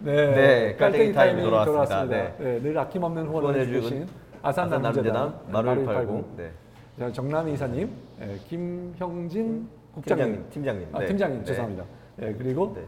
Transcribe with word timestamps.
네, 0.00 0.14
네, 0.34 0.76
깔때기 0.76 1.12
타임이 1.12 1.42
돌아왔습니다. 1.42 1.86
돌아왔습니다. 1.86 2.36
네, 2.38 2.60
늘 2.60 2.78
아낌없는 2.78 3.26
후원을 3.26 3.66
주신 3.66 4.06
아산 4.42 4.70
남재단 4.70 5.34
마루일 5.50 5.84
팔공. 5.84 6.24
네. 6.36 6.50
자, 6.98 7.12
정남희 7.12 7.52
이사님, 7.52 7.90
예, 8.20 8.36
김형진 8.48 9.68
국장님, 9.94 10.26
팀장님, 10.50 10.50
팀장님. 10.50 10.88
아, 10.92 10.98
네. 11.00 11.06
팀장님 11.06 11.38
네. 11.40 11.44
죄송합니다. 11.44 11.84
예, 12.22 12.32
그리고 12.32 12.72
네. 12.74 12.82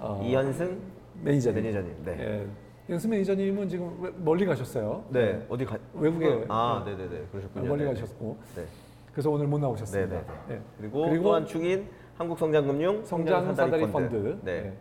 어, 0.00 0.20
이현승 0.24 0.78
매니저님. 1.22 1.62
매니저님. 1.62 1.94
네. 2.04 2.16
예, 2.20 2.46
연수 2.92 3.08
매니저님은 3.08 3.68
지금 3.68 3.96
외- 4.00 4.10
멀리 4.18 4.44
가셨어요. 4.46 5.04
네. 5.08 5.44
어디 5.48 5.64
가? 5.64 5.76
외국에 5.94 6.44
아, 6.48 6.82
네, 6.84 6.96
네, 6.96 7.08
네. 7.08 7.22
그러셨군요. 7.32 7.68
멀리 7.68 7.84
네, 7.84 7.92
네. 7.92 8.00
가셨고 8.00 8.36
네. 8.56 8.62
그래서 9.12 9.30
오늘 9.30 9.46
못 9.46 9.58
나오셨습니다. 9.58 10.16
네, 10.16 10.24
네, 10.48 10.54
예. 10.56 10.60
그리고, 10.78 11.08
그리고 11.08 11.24
또한 11.24 11.46
축인 11.46 11.86
한국성장금융 12.18 13.04
성장 13.04 13.54
사다리 13.54 13.88
펀드, 13.90 14.38
네. 14.42 14.72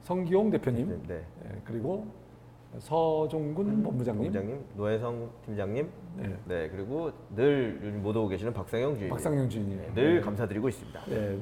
예, 0.00 0.04
성기용 0.04 0.50
대표님, 0.50 0.88
네. 0.88 0.98
네. 1.08 1.24
예, 1.44 1.60
그리고 1.64 2.06
서종군 2.78 3.82
본부장님, 3.82 4.22
본부장님, 4.32 4.64
노혜성 4.76 5.28
팀장님, 5.46 5.88
네. 6.18 6.36
네. 6.46 6.68
그리고 6.70 7.10
늘 7.34 7.92
못 8.02 8.16
오고 8.16 8.28
계시는 8.28 8.52
박상영 8.52 8.96
주인. 8.98 9.10
박상영 9.10 9.48
주인님. 9.48 9.78
네, 9.78 9.94
늘 9.94 10.20
감사드리고 10.20 10.68
있습니다. 10.68 11.00
네. 11.08 11.38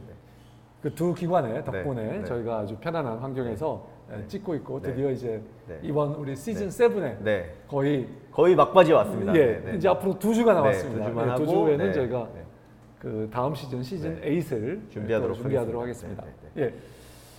그 0.83 0.95
두 0.95 1.13
기관의 1.13 1.65
덕분에 1.65 2.19
네. 2.19 2.25
저희가 2.25 2.61
아주 2.61 2.77
편안한 2.77 3.19
환경에서 3.19 3.85
예, 4.13 4.27
찍고 4.27 4.55
있고 4.57 4.81
네. 4.81 4.91
드디어 4.91 5.11
이제 5.11 5.43
네. 5.67 5.79
이번 5.83 6.15
우리 6.15 6.35
시즌 6.37 6.65
네. 6.67 6.71
세븐에 6.71 7.19
네. 7.21 7.53
거의 7.67 8.09
거의 8.31 8.55
막바지에 8.55 8.95
왔습니다. 8.95 9.35
예, 9.35 9.47
네, 9.47 9.61
네. 9.73 9.77
이제 9.77 9.89
앞으로 9.89 10.19
두 10.19 10.33
주가 10.33 10.53
네, 10.55 10.61
남았습니다. 10.61 11.05
두 11.05 11.11
주만 11.11 11.25
예, 11.25 11.35
두 11.35 11.43
하고, 11.43 11.47
주에는 11.67 11.87
네, 11.87 11.93
저희가 11.93 12.31
네. 12.33 12.43
그 13.01 13.29
다음 13.31 13.55
시즌 13.55 13.83
시즌 13.83 14.21
네. 14.21 14.39
8을 14.41 14.89
준비하도록 14.91 15.37
준비하도록 15.37 15.83
하겠습니다. 15.83 16.23
하겠습니다. 16.23 16.51
네, 16.55 16.63
예. 16.63 16.75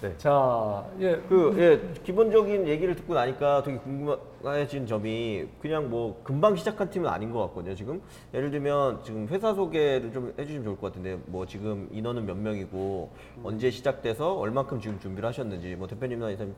네. 0.01 0.15
자, 0.17 0.85
예. 1.01 1.17
그 1.27 1.53
예, 1.57 2.01
기본적인 2.03 2.67
얘기를 2.67 2.95
듣고 2.95 3.13
나니까 3.13 3.63
되게 3.63 3.77
궁금해진 3.79 4.87
점이 4.87 5.45
그냥 5.61 5.89
뭐 5.89 6.21
금방 6.23 6.55
시작한 6.55 6.89
팀은 6.89 7.09
아닌 7.09 7.31
것 7.33 7.39
같거든요. 7.47 7.75
지금 7.75 8.01
예를 8.33 8.49
들면 8.49 9.03
지금 9.03 9.27
회사 9.27 9.53
소개를 9.53 10.13
좀 10.13 10.33
해주시면 10.39 10.63
좋을 10.63 10.77
것 10.77 10.87
같은데 10.87 11.19
뭐 11.25 11.45
지금 11.45 11.89
인원은 11.91 12.25
몇 12.25 12.37
명이고 12.37 13.09
언제 13.43 13.69
시작돼서 13.69 14.37
얼만큼 14.37 14.79
지금 14.79 14.99
준비를 14.99 15.27
하셨는지 15.27 15.75
뭐 15.75 15.85
대표님이나 15.87 16.31
이사님 16.31 16.55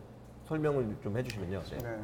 설명을 0.47 0.97
좀 1.01 1.17
해주시면요. 1.17 1.61
네. 1.71 1.77
네. 1.77 1.99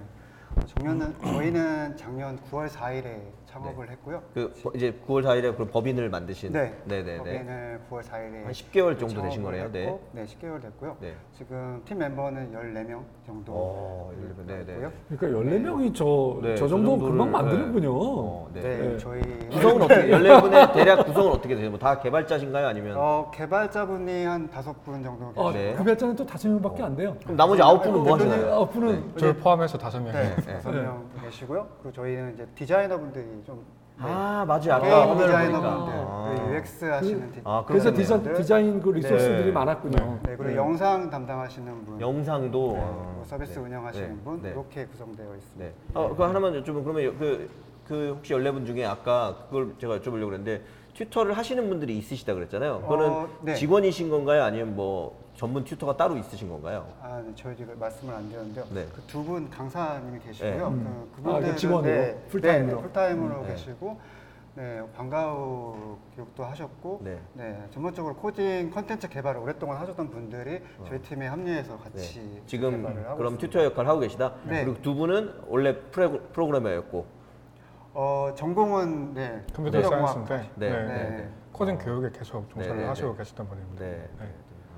어, 0.55 0.65
작년은 0.65 1.13
저희는 1.21 1.97
작년 1.97 2.39
9월 2.49 2.67
4일에 2.67 3.21
창업을 3.47 3.89
했고요. 3.91 4.21
그 4.33 4.53
버- 4.61 4.71
이제 4.75 4.93
9월 5.07 5.23
4일에 5.23 5.55
그 5.55 5.65
법인을 5.65 6.09
만드신 6.09 6.51
네. 6.51 6.73
네네네 6.85 7.17
법인을 7.17 7.79
9월 7.89 8.01
4일에 8.03 8.43
한 8.43 8.51
10개월 8.51 8.99
정도 8.99 9.21
되신 9.21 9.41
거네요. 9.41 9.71
네. 9.71 9.97
네, 10.11 10.25
10개월 10.25 10.61
됐고요. 10.61 10.97
네. 10.99 11.13
지금 11.31 11.81
팀 11.85 11.97
멤버는 11.99 12.51
14명 12.51 13.01
정도 13.25 13.51
어, 13.53 14.11
14명. 14.13 14.45
네, 14.47 14.65
네. 14.65 14.73
있고요. 14.73 14.91
그러니까 15.17 15.39
14명이 15.71 15.95
저, 15.95 16.39
네, 16.41 16.55
저저 16.55 16.67
정도 16.67 16.89
정도를, 16.91 17.11
금방 17.17 17.31
만드는군요. 17.31 17.91
어, 17.93 18.49
네. 18.53 18.61
네, 18.61 18.77
네. 18.77 18.97
저희 18.97 19.21
구성은 19.49 19.81
어떻게 19.83 20.07
14분의 20.09 20.73
대략 20.73 21.05
구성은 21.05 21.31
어떻게 21.31 21.55
되세요? 21.55 21.69
뭐 21.69 21.77
다 21.79 21.99
개발자신가요? 21.99 22.67
아니면 22.67 22.95
어, 22.97 23.31
개발자분이 23.33 24.25
한 24.25 24.49
다섯 24.49 24.73
분 24.83 25.01
정도 25.03 25.25
어, 25.35 25.51
계시고요. 25.51 25.51
네. 25.53 25.73
그 25.77 25.83
배짱은 25.83 26.15
또 26.15 26.25
다섯 26.25 26.49
명밖에 26.49 26.83
안 26.83 26.95
돼요. 26.95 27.15
그럼 27.23 27.37
나머지 27.37 27.61
아홉 27.61 27.81
분은 27.81 28.03
뭐 28.03 28.15
하시나요? 28.15 28.53
아홉 28.53 28.71
분은 28.73 29.17
저를 29.17 29.37
포함해서 29.37 29.77
다섯 29.77 29.99
명. 30.01 30.11
네, 30.11 30.35
네. 30.35 30.53
다섯 30.55 30.71
명 30.71 31.05
계시고요. 31.23 31.67
그리고 31.81 31.93
저희는 31.95 32.33
이제 32.33 32.47
디자이너분들이 32.55 33.36
좀 33.45 33.65
네. 33.99 34.03
아 34.05 34.45
맞아요. 34.47 34.73
아까 34.73 34.81
게임 34.81 34.93
화면을 34.93 35.25
디자이너분들, 35.25 35.69
보니까. 35.95 36.35
그리고 36.35 36.53
UX 36.55 36.85
하시는 36.85 37.31
디, 37.31 37.41
아, 37.43 37.63
그래서 37.65 37.91
그러네요. 37.91 38.21
디자, 38.21 38.33
디자인 38.33 38.79
그 38.79 38.89
리소스들이 38.89 39.45
네. 39.45 39.51
많았군요. 39.51 40.19
네, 40.23 40.35
그리고 40.37 40.55
영상 40.55 41.09
담당하시는 41.09 41.85
분, 41.85 41.99
영상도 41.99 42.73
네, 42.73 42.79
아, 42.79 43.05
그리고 43.07 43.23
서비스 43.25 43.53
네. 43.57 43.65
운영하시는 43.65 44.09
네. 44.09 44.23
분 44.23 44.41
네. 44.43 44.49
이렇게 44.49 44.85
구성되어 44.85 45.35
있습니다. 45.35 45.65
네. 45.65 45.73
어, 45.95 46.15
그 46.15 46.21
하나만 46.21 46.53
여쭤보면 46.63 46.83
그러면 46.83 47.17
그, 47.17 47.49
그 47.87 48.13
혹시 48.17 48.33
14분 48.33 48.67
중에 48.67 48.85
아까 48.85 49.35
그걸 49.49 49.73
제가 49.79 49.97
여쭤보려고 49.97 50.25
그랬는데 50.27 50.61
튜터를 50.93 51.35
하시는 51.35 51.67
분들이 51.67 51.97
있으시다 51.97 52.35
그랬잖아요. 52.35 52.81
그거는 52.81 53.09
어, 53.09 53.27
네. 53.41 53.55
직원이신 53.55 54.09
건가요? 54.11 54.43
아니면 54.43 54.75
뭐 54.75 55.17
전문 55.37 55.63
튜터가 55.63 55.95
따로 55.95 56.17
있으신 56.17 56.49
건가요? 56.49 56.87
아, 56.99 57.21
네, 57.23 57.31
저희 57.35 57.55
지금 57.55 57.77
말씀을 57.79 58.11
안 58.13 58.27
드렸는데요. 58.27 58.65
네. 58.73 58.85
그 58.87 59.01
두 59.05 59.23
분 59.23 59.47
강사님이 59.51 60.19
계시고요. 60.19 60.69
네. 60.71 60.75
음. 60.75 61.09
그, 61.11 61.17
그분들은 61.17 61.49
아, 61.49 61.53
그 61.53 61.59
직원으로? 61.59 61.93
네, 61.93 62.23
풀타임으로? 62.27 62.67
네, 62.67 62.75
네, 62.75 62.81
풀타임으로 62.81 63.35
음, 63.35 63.41
네. 63.43 63.49
계시고 63.49 63.99
네, 64.55 64.81
방과후 64.95 65.97
교육도 66.15 66.43
하셨고 66.43 67.01
네. 67.03 67.19
네. 67.33 67.63
전문적으로 67.69 68.15
코딩 68.15 68.71
콘텐츠 68.71 69.09
개발을 69.09 69.39
오랫동안 69.39 69.77
하셨던 69.77 70.09
분들이 70.09 70.59
저희 70.87 70.99
팀에 71.03 71.27
합류해서 71.27 71.77
같이 71.77 72.19
어. 72.19 72.23
네. 72.23 72.41
지금 72.47 72.71
개발을 72.81 73.05
하고 73.05 73.17
그럼 73.17 73.33
있습니다. 73.35 73.59
튜터 73.59 73.65
역할을 73.65 73.87
하고 73.89 73.99
계시다. 73.99 74.33
네. 74.45 74.65
그리고 74.65 74.81
두 74.81 74.95
분은 74.95 75.41
원래 75.47 75.77
프로, 75.91 76.19
프로그래머였고. 76.33 77.05
어, 77.93 78.31
전공은 78.35 79.13
네, 79.13 79.43
computer. 79.53 79.83
science인데 79.83 80.49
네. 80.55 80.69
네. 80.69 80.87
네. 80.87 81.29
코딩 81.51 81.77
교육에 81.77 82.09
계속 82.17 82.49
종사를 82.49 82.75
네, 82.75 82.81
네, 82.83 82.87
하시고 82.89 83.11
네. 83.11 83.17
계시던 83.19 83.47
분입니다. 83.47 83.85
네. 83.85 84.09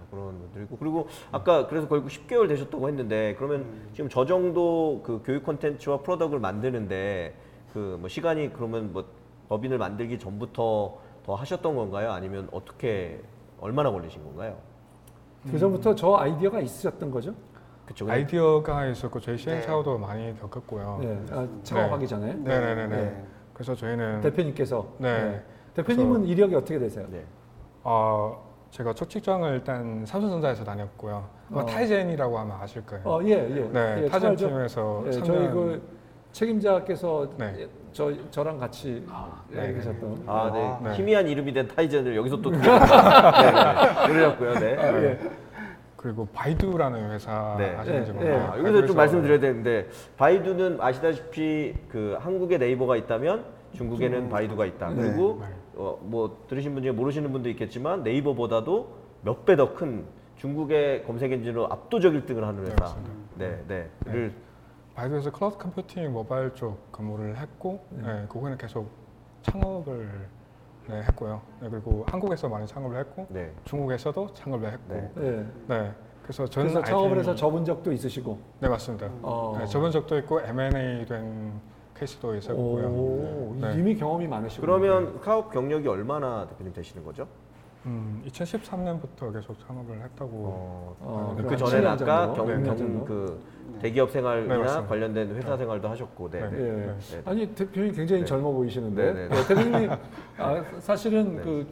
아, 0.09 0.11
그런 0.11 0.39
분들이고 0.39 0.77
그리고 0.77 1.07
아까 1.31 1.67
그래서 1.67 1.87
결국 1.87 2.09
10개월 2.09 2.47
되셨다고 2.47 2.87
했는데 2.87 3.35
그러면 3.37 3.65
지금 3.93 4.09
저 4.09 4.25
정도 4.25 5.01
그 5.03 5.21
교육 5.25 5.43
콘텐츠와 5.43 5.97
product를 6.01 6.39
만드는데 6.39 7.35
그 7.73 7.97
뭐 7.99 8.09
시간이 8.09 8.53
그러면 8.53 8.91
뭐 8.91 9.05
법인을 9.47 9.77
만들기 9.77 10.19
전부터 10.19 10.97
더 11.25 11.35
하셨던 11.35 11.75
건가요? 11.75 12.11
아니면 12.11 12.47
어떻게 12.51 13.21
얼마나 13.59 13.91
걸리신 13.91 14.23
건가요? 14.23 14.57
그 15.49 15.57
전부터 15.57 15.95
저 15.95 16.15
아이디어가 16.15 16.59
있으셨던 16.59 17.11
거죠? 17.11 17.33
그쵸? 17.85 18.09
아이디어가 18.09 18.87
있었고 18.87 19.19
저희 19.19 19.37
네. 19.37 19.43
시행착오도 19.43 19.97
많이 19.97 20.37
겪었고요. 20.39 20.99
네, 21.01 21.25
아, 21.31 21.47
창업하기 21.63 22.07
전에 22.07 22.33
네, 22.33 22.59
네, 22.59 22.75
네, 22.75 22.87
네. 22.87 22.95
네. 22.95 23.23
그래서 23.53 23.75
저희는 23.75 24.21
대표님께서 24.21 24.87
네. 24.99 25.43
대표님은 25.75 26.25
이력이 26.25 26.55
어떻게 26.55 26.77
되세요? 26.77 27.07
네. 27.09 27.25
어, 27.83 28.48
제가 28.71 28.93
첫 28.93 29.09
직장을 29.09 29.51
일단 29.53 30.05
삼성전자에서 30.05 30.63
다녔고요. 30.63 31.27
어. 31.51 31.65
타이젠이라고 31.65 32.37
하면 32.39 32.57
아실 32.61 32.85
거예요. 32.85 33.03
어, 33.05 33.19
예, 33.23 33.29
예. 33.31 33.69
네, 33.71 34.03
예, 34.03 34.07
타이젠 34.07 34.35
팀에서 34.35 35.03
예, 35.07 35.09
3년 35.09 35.25
저희 35.25 35.47
그 35.49 35.81
책임자께서 36.31 37.29
네. 37.37 37.55
예, 37.61 37.67
저 37.91 38.13
저랑 38.29 38.59
같이 38.59 39.03
네. 39.49 39.73
계셨던 39.73 40.23
아, 40.27 40.51
네. 40.53 40.89
네. 40.89 40.95
희미한 40.95 41.27
이름이 41.27 41.51
된 41.51 41.67
타이젠을 41.67 42.15
여기서 42.15 42.37
또 42.41 42.51
들으셨고요. 42.53 44.07
그러셨고요. 44.07 44.53
네. 44.59 44.77
아, 44.77 45.01
예. 45.03 45.19
그리고 45.95 46.27
바이두라는 46.31 47.11
회사 47.11 47.55
네. 47.57 47.75
아시는지 47.75 48.11
예, 48.11 48.13
모르겠어요. 48.13 48.41
예. 48.41 48.47
아, 48.47 48.57
여기서 48.59 48.85
좀 48.85 48.95
말씀드려야 48.95 49.39
되는데 49.39 49.87
바이두는 50.17 50.77
아시다시피 50.79 51.73
그 51.89 52.15
한국의 52.19 52.59
네이버가 52.59 52.95
있다면 52.97 53.43
중국에는 53.73 54.29
바이두가 54.29 54.65
있다. 54.65 54.89
네. 54.89 54.95
그리고 54.95 55.39
네. 55.41 55.47
어, 55.75 55.97
뭐 56.01 56.45
들으신 56.47 56.73
분 56.73 56.83
중에 56.83 56.91
모르시는 56.91 57.31
분도 57.31 57.49
있겠지만 57.49 58.03
네이버보다도 58.03 58.89
몇 59.23 59.45
배 59.45 59.55
더 59.55 59.73
큰 59.73 60.05
중국의 60.37 61.03
검색 61.03 61.31
엔진으로 61.31 61.67
압도적 61.71 62.13
1등을 62.13 62.41
하는 62.41 62.63
네, 62.63 62.71
회사. 62.71 62.75
맞습니다. 62.83 63.11
네, 63.35 63.63
네. 63.67 63.89
를 64.05 64.33
바이두에서 64.95 65.31
클라우드 65.31 65.57
컴퓨팅 65.57 66.11
모바일 66.13 66.53
쪽 66.55 66.91
근무를 66.91 67.37
했고 67.37 67.85
네, 67.89 68.25
그거는 68.29 68.57
계속 68.57 68.89
창업을 69.43 70.09
네, 70.87 71.01
했고요. 71.03 71.41
네, 71.61 71.69
그리고 71.69 72.05
한국에서 72.07 72.49
많이 72.49 72.65
창업을 72.67 72.97
했고 72.97 73.27
네. 73.29 73.51
중국에서도 73.65 74.33
창업을 74.33 74.71
했고 74.73 74.93
네. 74.93 75.11
네. 75.67 75.75
예. 75.75 75.91
그래서 76.23 76.45
저는 76.47 76.69
그래서 76.73 76.83
창업을 76.85 77.09
IT 77.17 77.19
해서 77.19 77.35
접은 77.35 77.65
적도 77.65 77.91
있으시고. 77.91 78.39
네 78.59 78.69
맞습니다. 78.69 79.09
어. 79.21 79.55
네, 79.59 79.65
접은 79.65 79.91
적도 79.91 80.17
있고 80.19 80.39
M&A 80.41 81.05
된 81.05 81.51
있었고요. 82.05 82.87
오, 82.87 83.55
네. 83.59 83.75
이미 83.75 83.95
경험이 83.95 84.27
많으시고. 84.27 84.61
그러면 84.61 85.19
사업 85.23 85.51
경력이 85.51 85.87
얼마나 85.87 86.47
대표님 86.47 86.73
되시는 86.73 87.03
거죠? 87.03 87.27
음, 87.85 88.21
2013년부터 88.27 89.33
계속 89.33 89.57
창업을 89.65 90.01
했다고 90.03 90.31
어, 90.31 90.95
어, 90.99 91.37
그 91.47 91.55
전에는 91.55 91.95
7년 91.95 92.01
아까 92.01 92.33
정도? 92.33 92.45
네, 92.45 92.63
경, 92.63 93.05
그 93.05 93.39
대기업 93.81 94.11
생활이나 94.11 94.81
네. 94.81 94.87
관련된 94.87 95.35
회사 95.35 95.55
생활도 95.55 95.87
하셨고, 95.87 96.29
네. 96.29 96.41
네. 96.41 96.49
네. 96.49 96.59
예. 96.59 97.15
네. 97.15 97.21
아니 97.23 97.47
대표님 97.47 97.93
굉장히 97.93 98.21
네. 98.21 98.25
젊어 98.25 98.51
보이시는데 98.51 99.13
네, 99.13 99.13
네, 99.13 99.29
네, 99.29 99.47
대표님이 99.47 99.89
아, 100.37 100.63
사실은 100.79 101.37
네. 101.37 101.41
그 101.41 101.67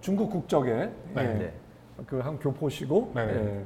중국 0.00 0.30
국적에 0.30 0.72
네. 0.72 0.92
예, 1.16 1.22
네. 1.22 1.52
그한 2.06 2.38
교포시고 2.38 3.12
네, 3.14 3.26
네. 3.26 3.32
예, 3.32 3.64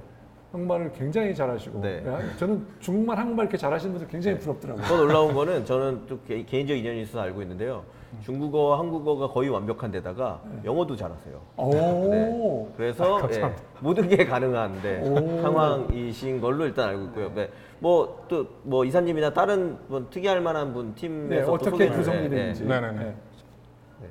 한국말을 0.56 0.92
굉장히 0.92 1.34
잘하시고 1.34 1.80
네. 1.82 2.02
예, 2.06 2.36
저는 2.38 2.66
중국말 2.80 3.18
한국말 3.18 3.44
이렇게 3.44 3.58
잘하시는 3.58 3.92
분들 3.92 4.08
굉장히 4.10 4.38
부럽더라고요. 4.38 4.84
더 4.84 4.96
놀라운 4.96 5.34
거는 5.34 5.64
저는 5.66 6.06
또 6.06 6.18
개, 6.26 6.42
개인적 6.42 6.76
인연이 6.76 7.02
있어서 7.02 7.20
알고 7.20 7.42
있는데요. 7.42 7.84
중국어와 8.22 8.78
한국어가 8.78 9.28
거의 9.28 9.50
완벽한 9.50 9.90
데다가 9.90 10.40
영어도 10.64 10.96
잘하세요. 10.96 11.38
오, 11.58 11.70
네. 12.10 12.72
그래서 12.76 13.20
예, 13.32 13.54
모든 13.80 14.08
게 14.08 14.24
가능한 14.24 14.80
네, 14.82 15.00
오. 15.02 15.42
상황이신 15.42 16.40
걸로 16.40 16.64
일단 16.64 16.88
알고 16.88 17.04
있고요. 17.04 17.32
네. 17.34 17.50
뭐 17.78 18.24
또 18.28 18.46
뭐 18.62 18.84
이사님이나 18.86 19.34
다른 19.34 19.76
분 19.88 20.08
특이할 20.08 20.40
만한 20.40 20.72
분 20.72 20.94
네, 20.94 21.00
팀에서 21.02 21.46
또 21.46 21.52
어떻게 21.52 21.88
구성이 21.90 22.22
네, 22.22 22.28
되는지. 22.30 22.64
네, 22.64 22.80
네, 22.80 22.90
네. 22.92 22.98
네. 22.98 23.14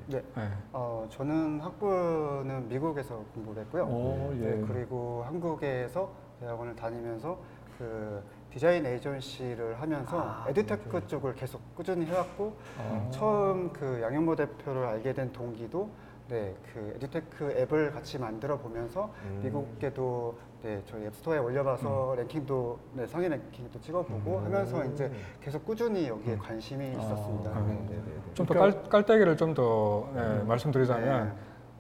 네. 0.08 0.22
네. 0.36 0.44
어, 0.74 1.06
저는 1.10 1.60
학부는 1.62 2.68
미국에서 2.70 3.24
공부를 3.34 3.64
했고요. 3.64 3.84
오, 3.86 4.34
예. 4.42 4.46
네, 4.56 4.64
그리고 4.68 5.24
한국에서 5.28 6.10
대학원을 6.40 6.76
다니면서 6.76 7.38
그 7.78 8.24
디자인 8.52 8.86
에이전시를 8.86 9.82
하면서 9.82 10.18
아, 10.22 10.46
에듀테크 10.48 11.08
쪽을 11.08 11.36
계속 11.36 11.62
꾸준히 11.76 12.06
해왔고 12.06 12.56
아. 12.80 13.10
처음 13.12 13.72
그 13.74 14.02
양영모 14.02 14.36
대표를 14.36 14.86
알게 14.86 15.14
된 15.14 15.32
동기도 15.34 15.90
네, 16.30 16.56
그 16.74 16.94
에듀테크 16.96 17.52
앱을 17.52 17.92
같이 17.92 18.18
만들어 18.18 18.58
보면서 18.58 19.12
음. 19.26 19.42
미국에도 19.44 20.38
네, 20.64 20.82
저희 20.88 21.06
앱스토어에 21.06 21.38
올려봐서 21.38 22.16
랭킹도 22.18 22.80
네, 22.94 23.06
상위 23.06 23.30
랭킹도 23.30 23.80
찍어보고 23.82 24.40
하면서 24.40 24.84
이제 24.86 25.12
계속 25.40 25.64
꾸준히 25.66 26.08
여기에 26.08 26.38
관심이 26.38 26.90
있었습니다. 26.94 27.52
아, 27.52 27.60
네. 27.60 27.74
네네네. 27.74 28.02
좀더 28.34 28.54
그러니까- 28.56 28.90
깔때기를 28.90 29.38
좀더 29.38 30.10
예, 30.16 30.44
말씀드리자면 30.44 31.26
네. 31.26 31.34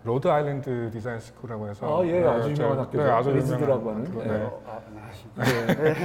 로드 0.05 0.27
아일랜드 0.27 0.91
디자인 0.91 1.19
스쿨이라고 1.19 1.67
해서 1.69 2.01
아, 2.01 2.05
예, 2.05 2.23
아주 2.23 2.53
저- 2.55 2.61
유명한 2.63 2.85
학교죠. 2.85 3.03
네, 3.03 3.09
아주 3.09 3.31
RISD라고 3.31 3.89
하는. 3.89 4.05
학교, 4.07 4.19
네. 4.23 4.27
네. 4.37 4.43
어, 4.43 4.61
아, 4.67 4.79
네. 5.83 5.95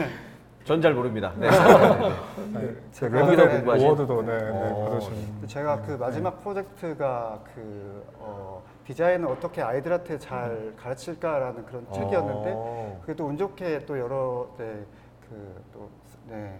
전잘 0.65 0.95
모릅니다. 0.95 1.33
네. 1.37 1.49
네, 1.51 2.75
제가 2.93 3.21
거기서 3.25 3.45
네, 3.45 3.55
공부하신? 3.57 3.87
어워드도 3.87 4.23
네, 4.23 4.39
네, 4.39 4.51
어. 4.53 4.89
받으신 4.89 5.47
제가 5.47 5.83
그 5.83 5.93
마지막 5.93 6.41
프로젝트가 6.43 7.41
그 7.55 8.03
어, 8.19 8.63
디자인을 8.87 9.29
어떻게 9.29 9.61
아이들한테 9.63 10.19
잘 10.19 10.73
가르칠까라는 10.79 11.67
그런 11.67 11.87
책이었는데 11.93 12.53
어. 12.57 12.99
그게 13.03 13.15
또 13.15 13.27
운 13.27 13.37
좋게 13.37 13.85
또 13.85 13.99
여러 13.99 14.49
네, 14.59 14.83
그또 15.29 15.89
네, 16.29 16.59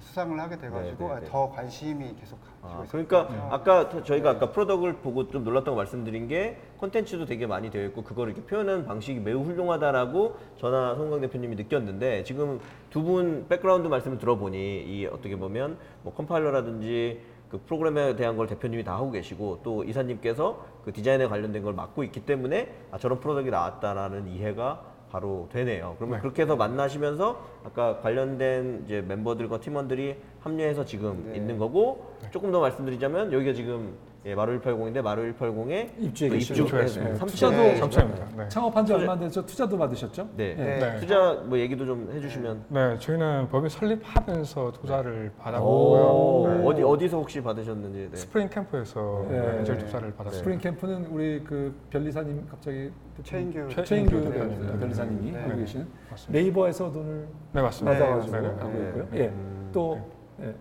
수상을 0.00 0.38
하게 0.38 0.58
돼가지고 0.58 1.08
네, 1.08 1.14
네, 1.14 1.20
네. 1.20 1.26
더 1.30 1.50
관심이 1.50 2.14
계속 2.18 2.38
가지고 2.42 2.80
아, 2.80 2.84
있어요. 2.84 2.88
그러니까 2.90 3.48
아까 3.50 4.02
저희가 4.02 4.30
아까 4.30 4.50
product를 4.50 4.96
보고 4.96 5.28
좀 5.28 5.44
놀랐다고 5.44 5.76
말씀드린 5.76 6.28
게 6.28 6.58
콘텐츠도 6.78 7.26
되게 7.26 7.46
많이 7.46 7.70
되어 7.70 7.84
있고 7.86 8.02
그거를 8.04 8.32
이렇게 8.32 8.46
표현하는 8.46 8.86
방식이 8.86 9.20
매우 9.20 9.42
훌륭하다라고 9.42 10.36
저나 10.58 10.94
송강 10.96 11.20
대표님이 11.20 11.56
느꼈는데 11.56 12.24
지금 12.24 12.60
두 12.90 13.02
분 13.06 13.46
background 13.48 13.86
말씀을 13.88 14.18
들어보니 14.18 14.58
이 14.84 15.06
어떻게 15.06 15.36
보면 15.36 15.76
뭐 16.02 16.12
컴파일러라든지 16.14 17.20
그 17.50 17.60
프로그램에 17.64 18.16
대한 18.16 18.36
걸 18.36 18.48
대표님이 18.48 18.82
다 18.82 18.94
하고 18.94 19.10
계시고 19.12 19.60
또 19.62 19.84
이사님께서 19.84 20.64
그 20.84 20.92
디자인에 20.92 21.26
관련된 21.28 21.62
걸 21.62 21.74
맡고 21.74 22.02
있기 22.04 22.24
때문에 22.26 22.72
아 22.90 22.98
저런 22.98 23.20
product가 23.20 23.50
나왔다라는 23.50 24.26
이해가 24.28 24.95
바로 25.10 25.48
되네요. 25.52 25.94
그러면 25.98 26.18
네. 26.18 26.22
그렇게 26.22 26.42
해서 26.42 26.56
만나시면서 26.56 27.40
아까 27.64 28.00
관련된 28.00 28.82
이제 28.84 29.02
멤버들과 29.02 29.60
팀원들이 29.60 30.16
합류해서 30.40 30.84
지금 30.84 31.24
네. 31.30 31.36
있는 31.36 31.58
거고 31.58 32.16
조금 32.30 32.50
더 32.50 32.60
말씀드리자면 32.60 33.32
여기가 33.32 33.52
지금 33.52 33.94
예, 34.26 34.34
마루 34.34 34.58
180인데 34.60 35.00
마루 35.02 35.22
180에 35.34 35.88
입주해 35.98 36.30
계시죠. 36.30 36.64
입주했습니다. 36.64 37.12
네. 37.12 37.16
삼 37.16 37.28
투자도 37.28 37.56
네. 37.56 37.76
삼천입니다. 37.76 38.28
네. 38.36 38.48
창업한 38.48 38.84
지 38.84 38.92
얼마 38.92 39.12
안 39.12 39.20
돼서 39.20 39.46
투자도 39.46 39.78
받으셨죠? 39.78 40.28
네. 40.36 40.56
예. 40.58 40.64
네. 40.80 40.96
투자 40.98 41.34
뭐 41.44 41.56
얘기도 41.56 41.86
좀 41.86 42.10
해주시면 42.12 42.64
네, 42.70 42.98
저희는 42.98 43.48
법인 43.50 43.68
설립하면서 43.68 44.72
투자를 44.72 45.30
오. 45.38 45.40
받았고요. 45.40 46.54
네. 46.58 46.66
어디 46.66 46.82
어디서 46.82 47.18
혹시 47.18 47.40
받으셨는지 47.40 48.08
네. 48.10 48.16
스프링 48.16 48.48
캠프에서 48.48 49.24
네. 49.30 49.38
네, 49.40 49.62
이제 49.62 49.78
투자를 49.78 50.08
받았습니다. 50.16 50.38
스프링 50.38 50.58
캠프는 50.58 51.06
우리 51.06 51.44
그 51.44 51.72
별리사님 51.90 52.48
갑자기 52.50 52.90
최인규 53.22 53.68
최- 53.68 53.84
최인규 53.84 54.22
대표님. 54.22 54.80
별리사님이 54.80 55.30
네. 55.30 55.40
하고 55.40 55.56
계시는. 55.56 55.86
네이버에서 56.30 56.90
돈을 56.90 57.28
네, 57.52 57.62
맞습니다. 57.62 57.96
받아가지고 57.96 58.36
네, 58.36 58.42
네, 58.42 58.48
네. 58.48 58.60
하고 58.60 58.72
네. 58.72 58.88
있고요. 58.88 59.08
예. 59.14 59.26
음. 59.28 59.70
또 59.72 60.00
예. 60.40 60.52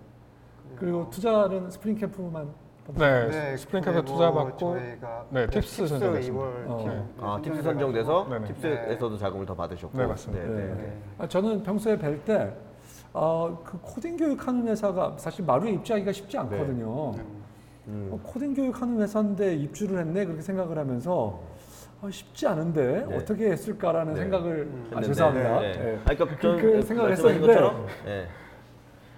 그리고 0.76 1.10
투자는 1.10 1.72
스프링 1.72 1.96
캠프만 1.98 2.48
네, 2.94 3.58
스프링 3.58 3.84
캠프 3.84 4.02
그리고 4.02 4.14
투자 4.14 4.32
받고 4.32 4.78
저희가 4.78 5.26
네, 5.32 5.48
팁스 5.48 5.88
선정됐습니다. 5.88 6.44
2월 6.44 6.70
어. 6.70 7.12
팁스 7.18 7.42
팁스 7.42 7.64
선정돼서 7.64 8.28
네네. 8.30 8.46
팁스에서도 8.46 9.18
자금을 9.18 9.46
더 9.46 9.56
받으셨고 9.56 9.98
네, 9.98 10.06
맞습니다. 10.06 10.46
네, 10.46 10.54
네. 10.54 10.74
네. 10.76 10.98
아, 11.18 11.28
저는 11.28 11.64
평소에 11.64 11.98
뵐 11.98 12.24
때, 12.24 12.54
어, 13.12 13.60
그 13.64 13.80
코딩 13.82 14.18
교육하는 14.18 14.68
회사가 14.68 15.16
사실 15.18 15.44
마루에 15.46 15.72
입주하기가 15.72 16.12
쉽지 16.12 16.38
않거든요. 16.38 17.16
음. 17.88 18.10
어, 18.12 18.20
코딩 18.24 18.54
교육하는 18.54 19.02
회사인데 19.02 19.56
입주를 19.56 20.00
했네 20.00 20.26
그렇게 20.26 20.42
생각을 20.44 20.78
하면서 20.78 21.42
아, 22.02 22.10
쉽지 22.12 22.46
않은데 22.46 23.06
네. 23.08 23.18
어떻게 23.18 23.50
했을까라는 23.50 24.14
네. 24.14 24.20
생각을 24.22 24.70
아, 24.94 25.02
죄송합니다. 25.02 25.60
네. 25.60 25.66
예. 25.66 26.00
아, 26.06 26.14
그러니까 26.16 26.40
전 26.40 26.58
그렇게 26.58 26.82
생각을 26.84 27.10
말씀하신 27.10 27.42
했었는데 27.42 27.48
것처럼, 27.48 27.88
네. 28.06 28.28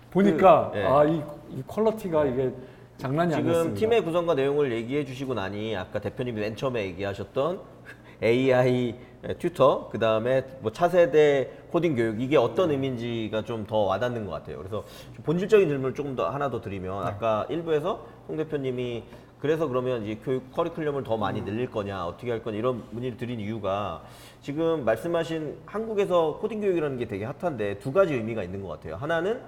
보니까 0.09 0.71
그, 0.71 0.79
예. 0.79 0.85
아, 0.85 1.03
이, 1.03 1.23
이 1.49 1.63
quality가 1.67 2.25
이게 2.25 2.53
장난이 2.97 3.31
지금 3.31 3.49
아니었습니다. 3.49 3.79
팀의 3.79 4.03
구성과 4.03 4.33
내용을 4.35 4.71
얘기해 4.71 5.05
주시고 5.05 5.33
나니 5.33 5.75
아까 5.75 5.99
대표님이 5.99 6.41
맨 6.41 6.55
처음에 6.55 6.83
얘기하셨던 6.85 7.59
AI 8.23 8.95
튜터 9.39 9.89
그 9.91 9.99
다음에 9.99 10.43
뭐 10.61 10.71
차세대 10.71 11.51
코딩 11.71 11.95
교육 11.95 12.19
이게 12.21 12.37
어떤 12.37 12.71
의미인지가 12.71 13.43
좀 13.43 13.65
더 13.67 13.79
와닿는 13.79 14.25
것 14.25 14.31
같아요. 14.31 14.57
그래서 14.57 14.83
좀 15.15 15.23
본질적인 15.23 15.67
질문을 15.67 15.93
조금 15.93 16.15
더 16.15 16.29
하나 16.29 16.49
더 16.49 16.61
드리면 16.61 17.05
아까 17.05 17.45
일부에서 17.49 18.05
송 18.25 18.37
대표님이 18.37 19.03
그래서 19.39 19.67
그러면 19.67 20.03
이 20.05 20.15
교육 20.19 20.51
커리큘럼을 20.51 21.03
더 21.05 21.15
많이 21.17 21.41
늘릴 21.43 21.69
거냐 21.69 22.07
어떻게 22.07 22.31
할 22.31 22.41
거냐 22.41 22.57
이런 22.57 22.83
문의를 22.91 23.17
드린 23.17 23.39
이유가 23.39 24.01
지금 24.41 24.83
말씀하신 24.85 25.57
한국에서 25.67 26.39
코딩 26.41 26.61
교육이라는 26.61 26.97
게 26.97 27.07
되게 27.07 27.25
핫한데 27.25 27.77
두 27.79 27.91
가지 27.93 28.15
의미가 28.15 28.41
있는 28.43 28.63
것 28.63 28.69
같아요. 28.69 28.95
하나는 28.95 29.39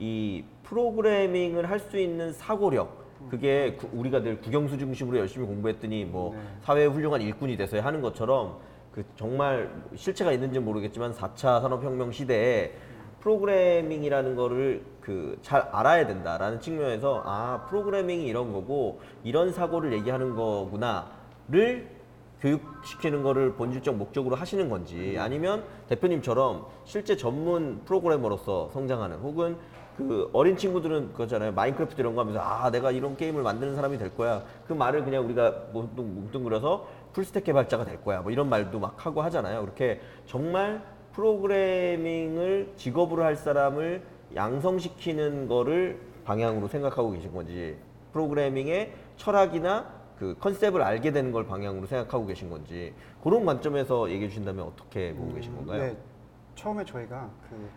이 0.00 0.42
프로그래밍을 0.62 1.68
할 1.68 1.78
수 1.78 1.98
있는 1.98 2.32
사고력 2.32 2.98
그게 3.30 3.74
구- 3.74 3.88
우리가 3.92 4.22
늘 4.22 4.40
국영수 4.40 4.78
중심으로 4.78 5.18
열심히 5.18 5.46
공부했더니 5.46 6.06
뭐 6.06 6.32
네. 6.34 6.40
사회의 6.62 6.88
훌륭한 6.88 7.20
일꾼이 7.20 7.56
돼서야 7.58 7.84
하는 7.84 8.00
것처럼 8.00 8.56
그 8.92 9.04
정말 9.14 9.70
실체가 9.94 10.32
있는지 10.32 10.58
는 10.58 10.64
모르겠지만 10.64 11.12
4차 11.12 11.60
산업혁명 11.60 12.12
시대에 12.12 12.72
프로그래밍이라는 13.20 14.34
거를 14.36 14.82
그 15.02 15.36
잘 15.42 15.60
알아야 15.72 16.06
된다라는 16.06 16.60
측면에서 16.60 17.22
아 17.26 17.66
프로그래밍이 17.68 18.26
이런 18.26 18.52
거고 18.52 19.00
이런 19.22 19.52
사고를 19.52 19.92
얘기하는 19.92 20.34
거구나를 20.34 21.88
교육시키는 22.40 23.22
거를 23.22 23.52
본질적 23.54 23.96
목적으로 23.96 24.34
하시는 24.34 24.68
건지 24.70 25.16
아니면 25.18 25.62
대표님처럼 25.88 26.64
실제 26.84 27.16
전문 27.16 27.82
프로그래머로서 27.84 28.70
성장하는 28.72 29.18
혹은 29.18 29.58
그 30.08 30.30
어린 30.32 30.56
친구들은 30.56 31.12
그거잖아요. 31.12 31.52
마인크래프트 31.52 32.00
이런 32.00 32.14
거 32.14 32.22
하면서 32.22 32.40
아 32.40 32.70
내가 32.70 32.90
이런 32.90 33.16
게임을 33.16 33.42
만드는 33.42 33.74
사람이 33.74 33.98
될 33.98 34.14
거야. 34.16 34.42
그 34.66 34.72
말을 34.72 35.04
그냥 35.04 35.24
우리가 35.24 35.50
뭉뚱, 35.72 36.14
뭉뚱그려서 36.14 36.86
풀스택 37.12 37.44
개발자가 37.44 37.84
될 37.84 38.02
거야. 38.02 38.20
뭐 38.20 38.30
이런 38.30 38.48
말도 38.48 38.78
막 38.78 39.04
하고 39.04 39.22
하잖아요. 39.22 39.60
그렇게 39.62 40.00
정말 40.26 40.82
프로그래밍을 41.12 42.74
직업으로 42.76 43.24
할 43.24 43.36
사람을 43.36 44.02
양성시키는 44.34 45.48
거를 45.48 46.00
방향으로 46.24 46.68
생각하고 46.68 47.10
계신 47.10 47.32
건지 47.32 47.76
프로그래밍의 48.12 48.92
철학이나 49.16 50.00
그 50.18 50.36
컨셉을 50.38 50.82
알게 50.82 51.12
되는 51.12 51.32
걸 51.32 51.46
방향으로 51.46 51.86
생각하고 51.86 52.26
계신 52.26 52.50
건지 52.50 52.92
그런 53.22 53.44
관점에서 53.44 54.10
얘기해 54.10 54.28
주신다면 54.28 54.66
어떻게 54.66 55.14
보고 55.14 55.34
계신 55.34 55.56
건가요? 55.56 55.82
네, 55.82 55.96
처음에 56.54 56.84
저희가 56.84 57.28
그 57.48 57.68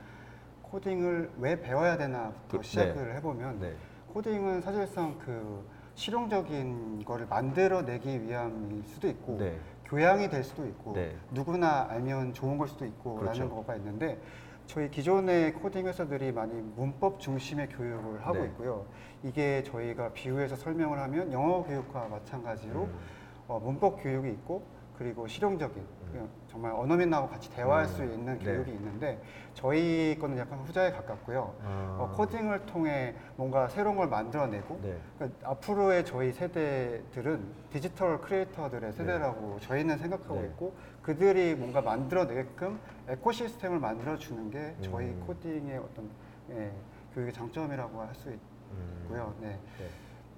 코딩을 0.73 1.29
왜 1.37 1.59
배워야 1.59 1.95
되나부터 1.97 2.57
그- 2.57 2.63
시작을 2.63 3.15
해보면 3.17 3.59
네. 3.59 3.73
코딩은 4.11 4.61
사실상 4.61 5.15
그 5.19 5.63
실용적인 5.93 7.05
거를 7.05 7.27
만들어내기 7.27 8.23
위함일 8.23 8.81
수도 8.87 9.07
있고 9.07 9.37
네. 9.37 9.59
교양이 9.85 10.27
될 10.29 10.43
수도 10.43 10.65
있고 10.65 10.93
네. 10.93 11.15
누구나 11.29 11.85
알면 11.91 12.33
좋은 12.33 12.57
걸 12.57 12.67
수도 12.67 12.85
있고 12.85 13.15
그렇죠. 13.15 13.41
라는 13.41 13.55
거가 13.55 13.75
있는데 13.75 14.19
저희 14.65 14.89
기존의 14.89 15.53
코딩 15.53 15.85
회사들이 15.85 16.31
많이 16.31 16.53
문법 16.75 17.19
중심의 17.19 17.69
교육을 17.69 18.25
하고 18.25 18.39
네. 18.39 18.45
있고요. 18.45 18.87
이게 19.21 19.61
저희가 19.61 20.13
비유해서 20.13 20.55
설명을 20.55 20.97
하면 20.97 21.31
영어 21.31 21.63
교육과 21.63 22.07
마찬가지로 22.07 22.85
음. 22.85 22.99
어, 23.47 23.59
문법 23.59 24.01
교육이 24.01 24.27
있고 24.31 24.63
그리고 24.97 25.27
실용적인 25.27 25.83
그냥 26.11 26.27
정말 26.53 26.71
언어민하고 26.71 27.27
같이 27.29 27.49
대화할 27.49 27.85
음. 27.85 27.87
수 27.87 28.03
있는 28.03 28.37
네. 28.37 28.45
교육이 28.45 28.71
있는데 28.73 29.19
저희 29.55 30.15
거는 30.19 30.37
약간 30.37 30.59
후자에 30.59 30.91
가깝고요. 30.91 31.55
아. 31.63 31.97
어, 31.99 32.15
코딩을 32.15 32.67
통해 32.67 33.15
뭔가 33.35 33.67
새로운 33.67 33.95
걸 33.95 34.07
만들어내고 34.07 34.79
네. 34.83 34.95
그러니까 35.17 35.49
앞으로의 35.49 36.05
저희 36.05 36.31
세대들은 36.31 37.43
디지털 37.71 38.21
크리에이터들의 38.21 38.93
세대라고 38.93 39.59
저희는 39.61 39.97
생각하고 39.97 40.41
네. 40.41 40.45
있고 40.45 40.75
그들이 41.01 41.55
뭔가 41.55 41.81
만들어내게끔 41.81 42.79
에코시스템을 43.09 43.79
만들어주는 43.79 44.51
게 44.51 44.75
저희 44.83 45.07
음. 45.07 45.23
코딩의 45.25 45.77
어떤 45.79 46.07
예, 46.51 46.71
교육의 47.15 47.33
장점이라고 47.33 47.99
할수 47.99 48.29
음. 48.29 48.99
있고요. 49.05 49.33
네. 49.41 49.59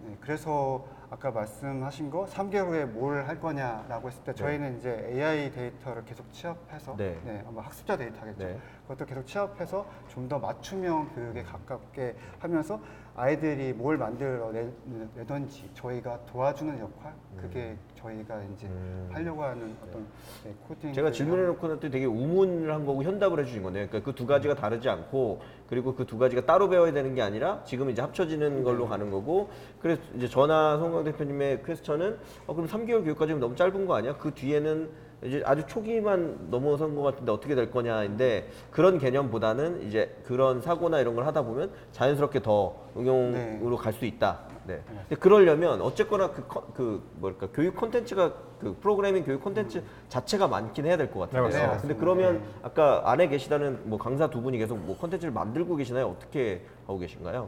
네. 0.02 0.10
네, 0.10 0.18
그래서 0.22 0.86
아까 1.10 1.32
말씀하신 1.32 2.10
거 2.10 2.26
3개월 2.26 2.68
후에 2.68 2.86
뭘 2.86 3.26
할 3.26 3.40
거냐라고 3.40 4.08
했을 4.10 4.24
때 4.24 4.34
저희는 4.34 4.78
이제 4.80 5.08
AI 5.12 5.52
데이터를 5.52 6.04
계속 6.06 6.32
취합해서 6.32 6.96
네. 6.98 7.20
네. 7.24 7.44
아마 7.48 7.62
학습자 7.62 7.96
데이터겠죠. 7.98 8.38
네. 8.44 8.60
그것도 8.84 9.06
계속 9.06 9.26
취합해서 9.26 9.86
좀 10.10 10.28
더 10.28 10.40
맞춤형 10.40 11.10
교육에 11.14 11.44
가깝게 11.44 12.16
하면서 12.40 12.80
아이들이 13.18 13.72
뭘 13.72 13.98
만들어내던지 13.98 15.70
저희가 15.74 16.20
도와주는 16.26 16.78
역할 16.80 17.14
그게 17.38 17.78
저희가 17.96 18.42
이제 18.54 18.68
음. 18.68 19.10
하려고 19.12 19.42
하는 19.44 19.74
어떤 19.82 20.06
네, 20.44 20.54
코딩 20.68 20.92
제가 20.92 21.06
교육을 21.08 21.14
질문해놓고는 21.14 21.80
또 21.80 21.90
되게 21.90 22.06
우문을 22.06 22.74
한 22.74 22.86
거고 22.86 23.04
현답을 23.04 23.40
해주신 23.40 23.64
거네요. 23.64 23.88
그러니까 23.88 24.12
그 24.12 24.16
두 24.16 24.26
가지가 24.28 24.56
다르지 24.56 24.90
않고 24.90 25.42
그리고 25.68 25.96
그 25.96 26.06
두 26.06 26.18
가지가 26.18 26.46
따로 26.46 26.68
배워야 26.70 26.92
되는 26.92 27.16
게 27.16 27.22
아니라 27.22 27.64
지금 27.64 27.90
이제 27.90 28.02
합쳐지는 28.02 28.64
걸로 28.64 28.88
가는 28.88 29.10
거고 29.10 29.50
그래서 29.80 30.02
이제 30.16 30.28
전화 30.28 30.78
송강 30.78 31.06
대표님의 31.06 31.64
퀘스천은 31.64 32.18
어, 32.48 32.54
그럼 32.54 32.68
3개월 32.70 33.04
교육까지는 33.04 33.40
너무 33.40 33.56
짧은 33.56 33.86
거 33.86 33.96
아니야? 33.96 34.18
그 34.18 34.34
뒤에는 34.34 34.90
이제 35.24 35.42
아주 35.46 35.66
초기만 35.66 36.50
넘어선 36.52 36.94
것 36.96 37.02
같은데 37.02 37.32
어떻게 37.32 37.56
될 37.56 37.72
거냐인데 37.72 38.48
그런 38.70 39.00
개념보다는 39.00 39.82
이제 39.88 40.16
그런 40.26 40.62
사고나 40.62 41.00
이런 41.00 41.16
걸 41.16 41.26
하다 41.26 41.42
보면 41.44 41.72
자연스럽게 41.94 42.42
더 42.42 42.76
응용으로 42.96 43.78
갈 43.78 43.94
수 43.94 44.06
있다. 44.06 44.40
네. 44.68 44.82
근데 44.88 45.16
그러려면 45.16 45.82
어쨌거나 45.82 46.32
그, 46.32 46.48
컨- 46.48 46.64
그 46.74 47.02
뭐랄까 47.16 47.48
교육 47.54 47.76
콘텐츠가 47.76 48.34
그 48.60 48.76
프로그래밍 48.82 49.24
교육 49.24 49.44
콘텐츠 49.44 49.82
자체가 50.10 50.48
많긴 50.48 50.86
해야 50.86 50.98
될 50.98 51.10
것 51.10 51.22
같아요. 51.22 51.44
네, 51.48 51.50
맞습니다. 51.68 51.82
근데 51.82 51.96
그러면 51.96 52.42
아까 52.64 53.02
안에 53.10 53.28
계시다는 53.28 53.80
뭐 53.86 53.98
강사 53.98 54.30
두 54.30 54.42
분이 54.42 54.58
계속 54.58 54.78
뭐 54.80 54.98
콘텐츠를 54.98 55.32
만들고 55.34 55.76
계시나요? 55.76 56.08
어떻게 56.08 56.62
하고 56.88 57.00
계신가요? 57.00 57.48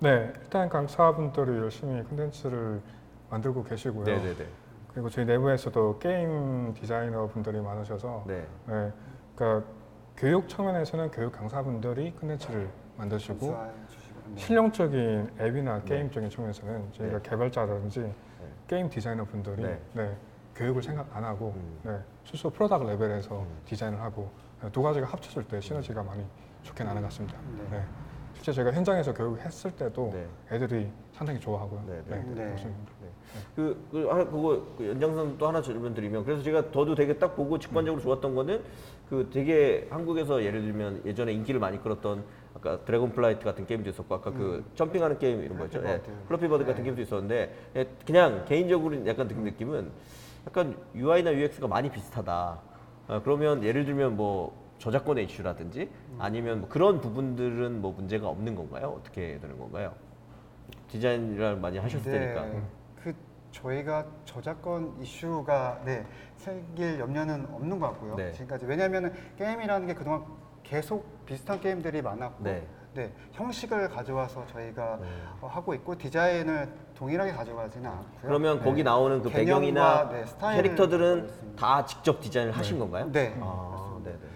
네, 0.00 0.32
일단 0.42 0.68
강사분들이 0.68 1.58
열심히 1.58 2.02
콘텐츠를 2.04 2.80
만들고 3.30 3.64
계시고요. 3.64 4.04
네네네. 4.04 4.46
그리고 4.94 5.10
저희 5.10 5.24
내부에서도 5.24 5.98
게임 5.98 6.72
디자이너 6.72 7.26
분들이 7.26 7.60
많으셔서 7.60 8.24
네. 8.28 8.46
네, 8.66 8.92
그러니까 9.34 9.68
교육 10.16 10.48
측면에서는 10.48 11.10
교육 11.10 11.32
강사분들이 11.32 12.12
콘텐츠를 12.12 12.70
만드시고 12.96 13.50
네. 13.50 14.36
실용적인 14.36 15.32
앱이나 15.40 15.82
게임적인 15.82 16.30
측면에서는 16.30 16.92
저희가 16.92 17.20
네. 17.20 17.28
개발자라든지 17.28 18.14
게임 18.68 18.88
디자이너 18.88 19.24
분들이 19.24 19.64
네. 19.64 19.80
네, 19.94 20.16
교육을 20.54 20.80
생각 20.80 21.14
안 21.14 21.24
하고 21.24 21.54
음. 21.56 21.80
네, 21.82 21.98
스스로 22.24 22.50
product 22.50 22.88
level에서 22.88 23.44
디자인을 23.64 24.00
하고 24.00 24.30
네, 24.62 24.70
두 24.70 24.80
가지가 24.80 25.08
합쳐질 25.08 25.42
때 25.48 25.60
시너지가 25.60 26.04
많이 26.04 26.24
좋게 26.62 26.84
나는 26.84 27.02
것 27.02 27.08
같습니다. 27.08 27.36
네. 27.58 27.78
네. 27.78 27.84
실제 28.34 28.52
제가 28.52 28.72
현장에서 28.72 29.12
교육했을 29.12 29.72
때도 29.72 30.10
네. 30.12 30.26
애들이 30.52 30.92
상당히 31.12 31.40
좋아하고요. 31.40 31.82
네, 31.86 32.02
네, 32.06 32.22
네. 32.34 32.44
네. 32.54 32.74
그, 33.56 33.86
그 33.90 34.06
하나 34.08 34.24
그거 34.24 34.62
그 34.76 34.88
연장선 34.88 35.38
또 35.38 35.48
하나 35.48 35.62
질문 35.62 35.94
드리면 35.94 36.24
그래서 36.24 36.42
제가 36.42 36.70
저도 36.70 36.94
되게 36.94 37.16
딱 37.18 37.36
보고 37.36 37.58
직관적으로 37.58 38.02
좋았던 38.02 38.34
거는 38.34 38.62
그 39.08 39.28
되게 39.32 39.86
한국에서 39.90 40.42
예를 40.42 40.62
들면 40.62 41.02
예전에 41.04 41.32
인기를 41.32 41.60
많이 41.60 41.80
끌었던 41.82 42.24
아까 42.54 42.84
드래곤 42.84 43.12
플라이트 43.12 43.44
같은 43.44 43.66
게임도 43.66 43.90
있었고 43.90 44.14
아까 44.14 44.30
그 44.32 44.64
jumping하는 44.74 45.18
게임 45.18 45.42
이런 45.42 45.58
거 45.58 45.64
있죠. 45.66 45.78
예, 45.78 45.82
플래피 45.82 46.07
버드. 46.07 46.26
플래피 46.28 46.48
버드 46.48 46.64
같은 46.64 46.76
네. 46.76 46.82
게임도 46.84 47.02
있었는데 47.02 47.54
예, 47.76 47.86
그냥 48.06 48.44
개인적으로 48.46 49.06
약간 49.06 49.28
느낀 49.28 49.44
느낌은 49.44 49.90
약간 50.46 50.76
UI나 50.94 51.32
UX가 51.32 51.66
많이 51.66 51.90
비슷하다. 51.90 52.60
아, 53.06 53.20
그러면 53.22 53.62
예를 53.62 53.84
들면 53.84 54.16
뭐 54.16 54.64
저작권의 54.78 55.24
이슈라든지 55.24 55.88
아니면 56.18 56.60
뭐 56.60 56.68
그런 56.68 57.00
부분들은 57.00 57.80
뭐 57.80 57.92
문제가 57.92 58.28
없는 58.28 58.54
건가요? 58.54 58.96
어떻게 58.98 59.38
되는 59.40 59.58
건가요? 59.58 59.94
디자인을 60.88 61.56
많이 61.56 61.78
하셨을 61.78 62.10
테니까. 62.10 62.60
그 63.54 63.62
저희가 63.62 64.04
저작권 64.24 64.94
이슈가 65.00 65.80
네, 65.84 66.04
생길 66.36 66.98
염려는 66.98 67.46
없는 67.52 67.78
것 67.78 67.88
같고요. 67.88 68.16
네. 68.16 68.32
지금까지 68.32 68.66
왜냐하면 68.66 69.12
게임이라는 69.38 69.86
게 69.86 69.94
그동안 69.94 70.24
계속 70.62 71.24
비슷한 71.24 71.60
게임들이 71.60 72.02
많았고 72.02 72.42
네. 72.42 72.66
네. 72.94 73.12
형식을 73.32 73.88
가져와서 73.88 74.46
저희가 74.46 74.98
네. 75.00 75.06
어, 75.40 75.46
하고 75.48 75.74
있고 75.74 75.96
디자인을 75.96 76.68
동일하게 76.94 77.32
가져가지는 77.32 77.90
않고요. 77.90 78.20
그러면 78.22 78.58
네. 78.58 78.64
거기 78.64 78.82
나오는 78.84 79.22
그 79.22 79.30
개념과, 79.30 79.38
배경이나 79.38 80.08
네, 80.10 80.26
스타일을 80.26 80.62
캐릭터들은. 80.62 81.54
다 81.56 81.84
직접 81.84 82.20
디자인을 82.20 82.52
하신 82.56 82.78
건가요? 82.78 83.10
네. 83.10 83.36
아, 83.40 83.98
네, 84.04 84.10
네. 84.10 84.18
네. 84.20 84.28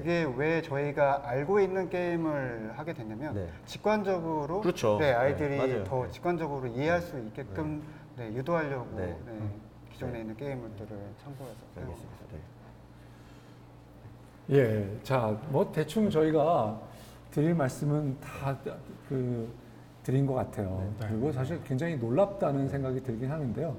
그게 0.00 0.26
왜 0.36 0.62
저희가 0.62 1.22
알고 1.28 1.60
있는 1.60 1.88
게임을 1.88 2.72
하게 2.76 2.92
됐냐면 2.92 3.34
네. 3.34 3.48
직관적으로 3.66 4.60
그렇죠. 4.60 4.98
네, 4.98 5.10
네, 5.10 5.12
아이들이 5.14 5.56
맞아요. 5.56 5.84
더 5.84 6.04
네. 6.04 6.10
직관적으로 6.10 6.66
이해할 6.66 7.00
수 7.00 7.18
있게끔 7.18 7.82
네, 8.16 8.32
유도하려고 8.34 8.96
네. 8.96 9.16
네, 9.26 9.38
기존에 9.92 10.20
있는 10.20 10.36
게임들을 10.36 10.88
참고해서 11.22 11.58
알겠습니다. 11.76 12.16
네. 14.48 14.56
예, 14.56 14.98
자, 15.02 15.38
뭐 15.50 15.70
대충 15.70 16.10
저희가 16.10 16.80
드릴 17.30 17.54
말씀은 17.54 18.18
다 18.20 18.56
그 19.10 19.52
드린 20.04 20.24
것 20.24 20.34
같아요. 20.34 20.88
네. 21.00 21.08
그리고 21.08 21.32
사실 21.32 21.62
굉장히 21.64 21.96
놀랍다는 21.96 22.68
생각이 22.68 23.02
들긴 23.02 23.30
하는데요. 23.30 23.76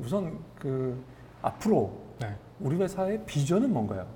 우선 0.00 0.38
그 0.58 1.02
앞으로 1.42 1.92
네. 2.20 2.36
우리 2.60 2.76
회사의 2.76 3.24
비전은 3.24 3.72
뭔가요? 3.72 4.06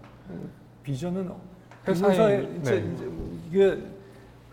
비전은 0.84 1.30
회사의- 1.86 2.10
회사의 2.10 2.58
이제, 2.60 2.80
네. 2.80 2.92
이제 2.92 3.10
이게 3.48 3.82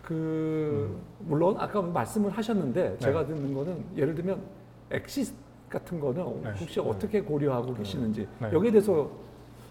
그 0.02 1.00
물론 1.20 1.56
아까 1.60 1.82
말씀을 1.82 2.32
하셨는데 2.32 2.98
제가 3.00 3.26
듣는 3.28 3.54
거는 3.54 3.84
예를 3.96 4.16
들면 4.16 4.42
엑시스 4.90 5.34
같은 5.70 6.00
거는 6.00 6.42
네. 6.44 6.50
혹시 6.60 6.80
어떻게 6.80 7.22
고려하고 7.22 7.74
계시는지 7.76 8.28
네. 8.40 8.52
여기에 8.52 8.72
대해서 8.72 9.10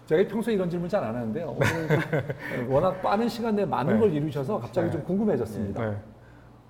제가 0.07 0.27
평소에 0.29 0.53
이런 0.55 0.69
질문 0.69 0.89
잘 0.89 1.03
안 1.03 1.15
하는데요. 1.15 1.55
오늘 1.55 1.59
워낙 2.69 3.01
빠른 3.01 3.27
시간 3.29 3.55
내에 3.55 3.65
많은 3.65 3.93
네. 3.95 3.99
걸 3.99 4.11
이루셔서 4.13 4.59
갑자기 4.59 4.87
네. 4.87 4.93
좀 4.93 5.03
궁금해졌습니다. 5.03 5.89
네. 5.91 5.97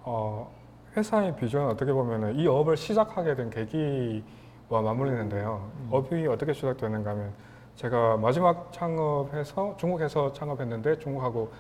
어, 0.04 0.52
회사의 0.98 1.36
비전은 1.38 1.68
어떻게 1.70 1.94
보면 1.94 2.36
이 2.36 2.48
업을 2.48 2.76
시작하게 2.76 3.36
된 3.36 3.50
계기와 3.50 4.82
맞물리는데요. 4.82 5.72
업이 5.92 6.28
어떻게 6.28 6.52
시작되는가 6.54 7.12
하면 7.12 7.32
제가 7.76 8.18
마지막 8.18 8.72
창업해서 8.72 9.76
중국에서 9.78 10.34
창업했는데 10.34 11.00
중국하고 11.00 11.52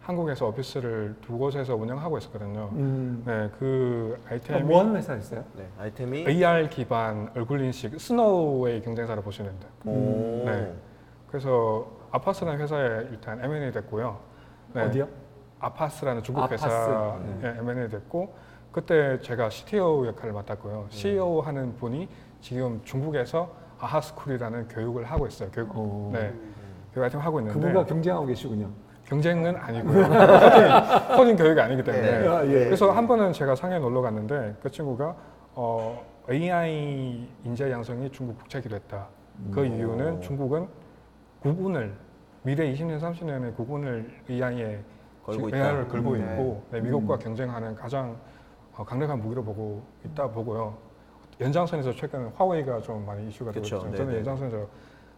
한국에서 0.00 0.46
오피스를 0.46 1.16
두 1.20 1.36
곳에서 1.36 1.74
운영하고 1.74 2.16
있었거든요. 2.18 2.70
음, 2.74 3.22
네, 3.26 3.50
그 3.58 4.16
아이템이 4.28 4.62
뭐 4.62 4.80
하는 4.80 4.94
회사였어요? 4.96 5.44
네. 5.56 5.66
아이템이 5.78 6.26
AR 6.28 6.68
기반 6.68 7.28
얼굴 7.34 7.60
인식 7.62 8.00
스노우의 8.00 8.82
경쟁사를 8.82 9.20
보시면 9.20 9.50
됩니다. 9.50 9.68
오. 9.84 10.44
네. 10.48 10.72
그래서 11.26 11.88
아파스라는 12.12 12.60
회사에 12.60 13.08
일단 13.10 13.42
M&A 13.44 13.72
됐고요. 13.72 14.18
네. 14.74 14.82
어디요? 14.84 15.08
아파스라는 15.58 16.22
중국 16.22 16.44
아파스. 16.44 16.64
회사 16.64 17.18
네. 17.40 17.48
에 17.48 17.58
M&A 17.58 17.88
됐고 17.88 18.32
그때 18.70 19.18
제가 19.20 19.50
CTO 19.50 20.06
역할을 20.06 20.30
네. 20.30 20.32
맡았고요. 20.38 20.86
CEO 20.90 21.40
하는 21.40 21.74
분이 21.74 22.08
지금 22.40 22.80
중국에서 22.84 23.50
아하스쿨이라는 23.78 24.68
교육을 24.68 25.04
하고 25.04 25.26
있어요. 25.26 25.50
교육 25.50 25.76
오. 25.76 26.10
네. 26.12 26.32
교육 26.94 27.04
아이템 27.04 27.20
하고 27.20 27.40
있는데 27.40 27.58
그분과 27.58 27.84
경쟁하고 27.86 28.26
계시군요. 28.26 28.70
경쟁은 29.04 29.56
아니고요. 29.56 30.02
코딩, 30.08 31.16
코딩 31.16 31.36
교육이 31.36 31.60
아니기 31.60 31.82
때문에. 31.82 32.20
네. 32.20 32.28
아, 32.28 32.44
예. 32.46 32.64
그래서 32.64 32.90
한 32.90 33.06
번은 33.06 33.32
제가 33.32 33.54
상해 33.54 33.78
놀러 33.78 34.00
갔는데 34.00 34.56
그 34.60 34.70
친구가 34.70 35.14
어, 35.54 36.04
AI 36.30 37.28
인재 37.44 37.70
양성이 37.70 38.10
중국 38.10 38.38
국책이 38.38 38.68
됐다. 38.68 39.06
그 39.52 39.60
음. 39.60 39.76
이유는 39.76 40.22
중국은 40.22 40.66
구분을 41.40 41.94
미래 42.42 42.72
20년, 42.72 43.00
30년에 43.00 43.54
구분을 43.54 44.22
AI에 44.30 44.80
걸고 45.24 45.48
있다. 45.48 45.56
AI를 45.56 45.88
걸고 45.88 46.10
음, 46.12 46.20
있고 46.20 46.62
네, 46.70 46.80
미국과 46.80 47.18
경쟁하는 47.18 47.74
가장 47.74 48.16
어, 48.76 48.84
강력한 48.84 49.20
무기로 49.20 49.44
보고 49.44 49.82
있다 50.04 50.28
보고요. 50.28 50.76
연장선에서 51.40 51.92
최근 51.92 52.28
화웨이가 52.28 52.80
좀 52.80 53.04
많이 53.04 53.28
이슈가 53.28 53.52
되고 53.52 53.64
있죠. 53.64 53.80
저는 53.80 54.16
연장선에서 54.16 54.66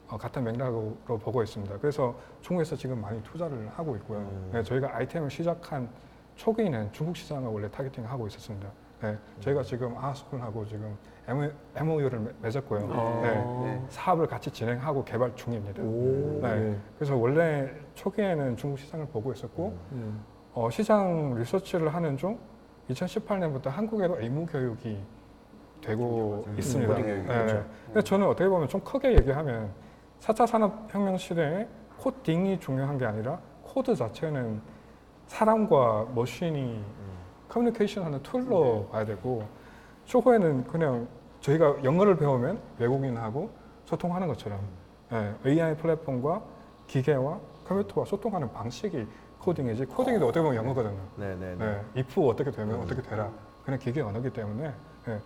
어, 0.09 0.17
같은 0.17 0.43
맥락으로 0.43 0.97
보고 1.19 1.43
있습니다. 1.43 1.79
그래서 1.79 2.15
중국에서 2.41 2.75
지금 2.75 3.01
많이 3.01 3.23
투자를 3.23 3.69
하고 3.69 3.95
있고요. 3.97 4.21
음. 4.21 4.51
네, 4.53 4.63
저희가 4.63 4.97
아이템을 4.97 5.31
시작한 5.31 5.89
초기에는 6.35 6.93
중국 6.93 7.17
시장을 7.17 7.49
원래 7.49 7.71
타겟팅하고 7.71 8.27
있었습니다. 8.27 8.69
네, 9.03 9.17
저희가 9.41 9.63
지금 9.63 9.97
아스쿨하고 9.97 10.65
지금 10.67 10.97
MOU를 11.77 12.35
맺었고요. 12.41 12.89
아. 12.91 13.21
네, 13.23 13.35
네. 13.71 13.85
사업을 13.91 14.27
같이 14.27 14.51
진행하고 14.51 15.05
개발 15.05 15.35
중입니다. 15.37 15.83
오. 15.83 16.41
네. 16.41 16.77
그래서 16.97 17.15
원래 17.15 17.71
초기에는 17.95 18.57
중국 18.57 18.79
시장을 18.79 19.07
보고 19.09 19.33
있었고 19.33 19.77
예. 19.95 20.13
어, 20.55 20.71
시장 20.71 21.35
리서치를 21.35 21.95
하는 21.95 22.17
중 22.17 22.39
2018년부터 22.89 23.67
한국에도 23.67 24.19
의무 24.19 24.47
교육이 24.47 24.99
되고 25.81 26.43
맞아요. 26.47 26.59
있습니다. 26.59 26.95
교육이, 26.95 27.11
네. 27.11 27.23
그렇죠. 27.25 27.65
근데 27.87 28.03
저는 28.03 28.27
어떻게 28.27 28.49
보면 28.49 28.69
좀 28.69 28.81
크게 28.81 29.13
얘기하면 29.13 29.71
4차 30.21 30.47
산업혁명 30.47 31.17
시대에 31.17 31.69
코딩이 31.99 32.61
중요한 32.61 32.99
게 32.99 33.05
아니라 33.05 33.39
코드 33.63 33.95
자체는 33.95 34.61
사람과 35.27 36.07
machine이 36.15 36.83
커뮤니케이션 37.49 38.05
하는 38.05 38.23
tool로 38.23 38.89
봐야 38.91 39.05
되고 39.05 39.45
초보에는 40.07 40.65
그냥 40.65 41.07
저희가 41.41 41.85
영어를 41.85 42.17
배우면 42.17 42.59
외국인하고 42.79 43.51
소통하는 43.85 44.27
것처럼 44.29 44.61
예, 45.13 45.35
AI 45.47 45.77
플랫폼과 45.77 46.43
기계와 46.87 47.39
컴퓨터와 47.67 48.07
소통하는 48.07 48.53
방식이 48.53 49.07
코딩이지 49.41 49.87
코딩도 49.87 50.27
어떻게 50.27 50.43
보면 50.43 50.57
영어거든요. 50.57 50.99
네네 51.17 51.37
네. 51.37 51.57
네, 51.57 51.85
if 51.97 52.21
어떻게 52.29 52.51
되면 52.51 52.81
어떻게 52.81 53.01
되라. 53.03 53.31
그냥 53.65 53.79
기계 53.79 54.01
언어기 54.01 54.31
때문에 54.31 54.73
예, 55.09 55.21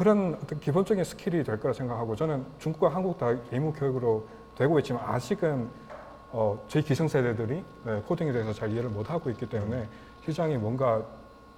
그런 0.00 0.38
어떤 0.42 0.58
기본적인 0.58 1.04
스킬이 1.04 1.44
될 1.44 1.60
거라 1.60 1.74
생각하고 1.74 2.16
저는 2.16 2.46
중국과 2.58 2.88
한국 2.88 3.18
다 3.18 3.36
의무 3.52 3.74
교육으로 3.74 4.26
되고 4.56 4.78
있지만 4.78 5.04
아직은 5.04 5.68
어, 6.32 6.58
저희 6.68 6.82
기성세대들이 6.82 7.62
네, 7.84 8.02
코딩에 8.06 8.32
대해서 8.32 8.50
잘 8.50 8.72
이해를 8.72 8.88
못 8.88 9.10
하고 9.10 9.28
있기 9.28 9.46
때문에 9.46 9.86
시장이 10.24 10.56
뭔가 10.56 11.04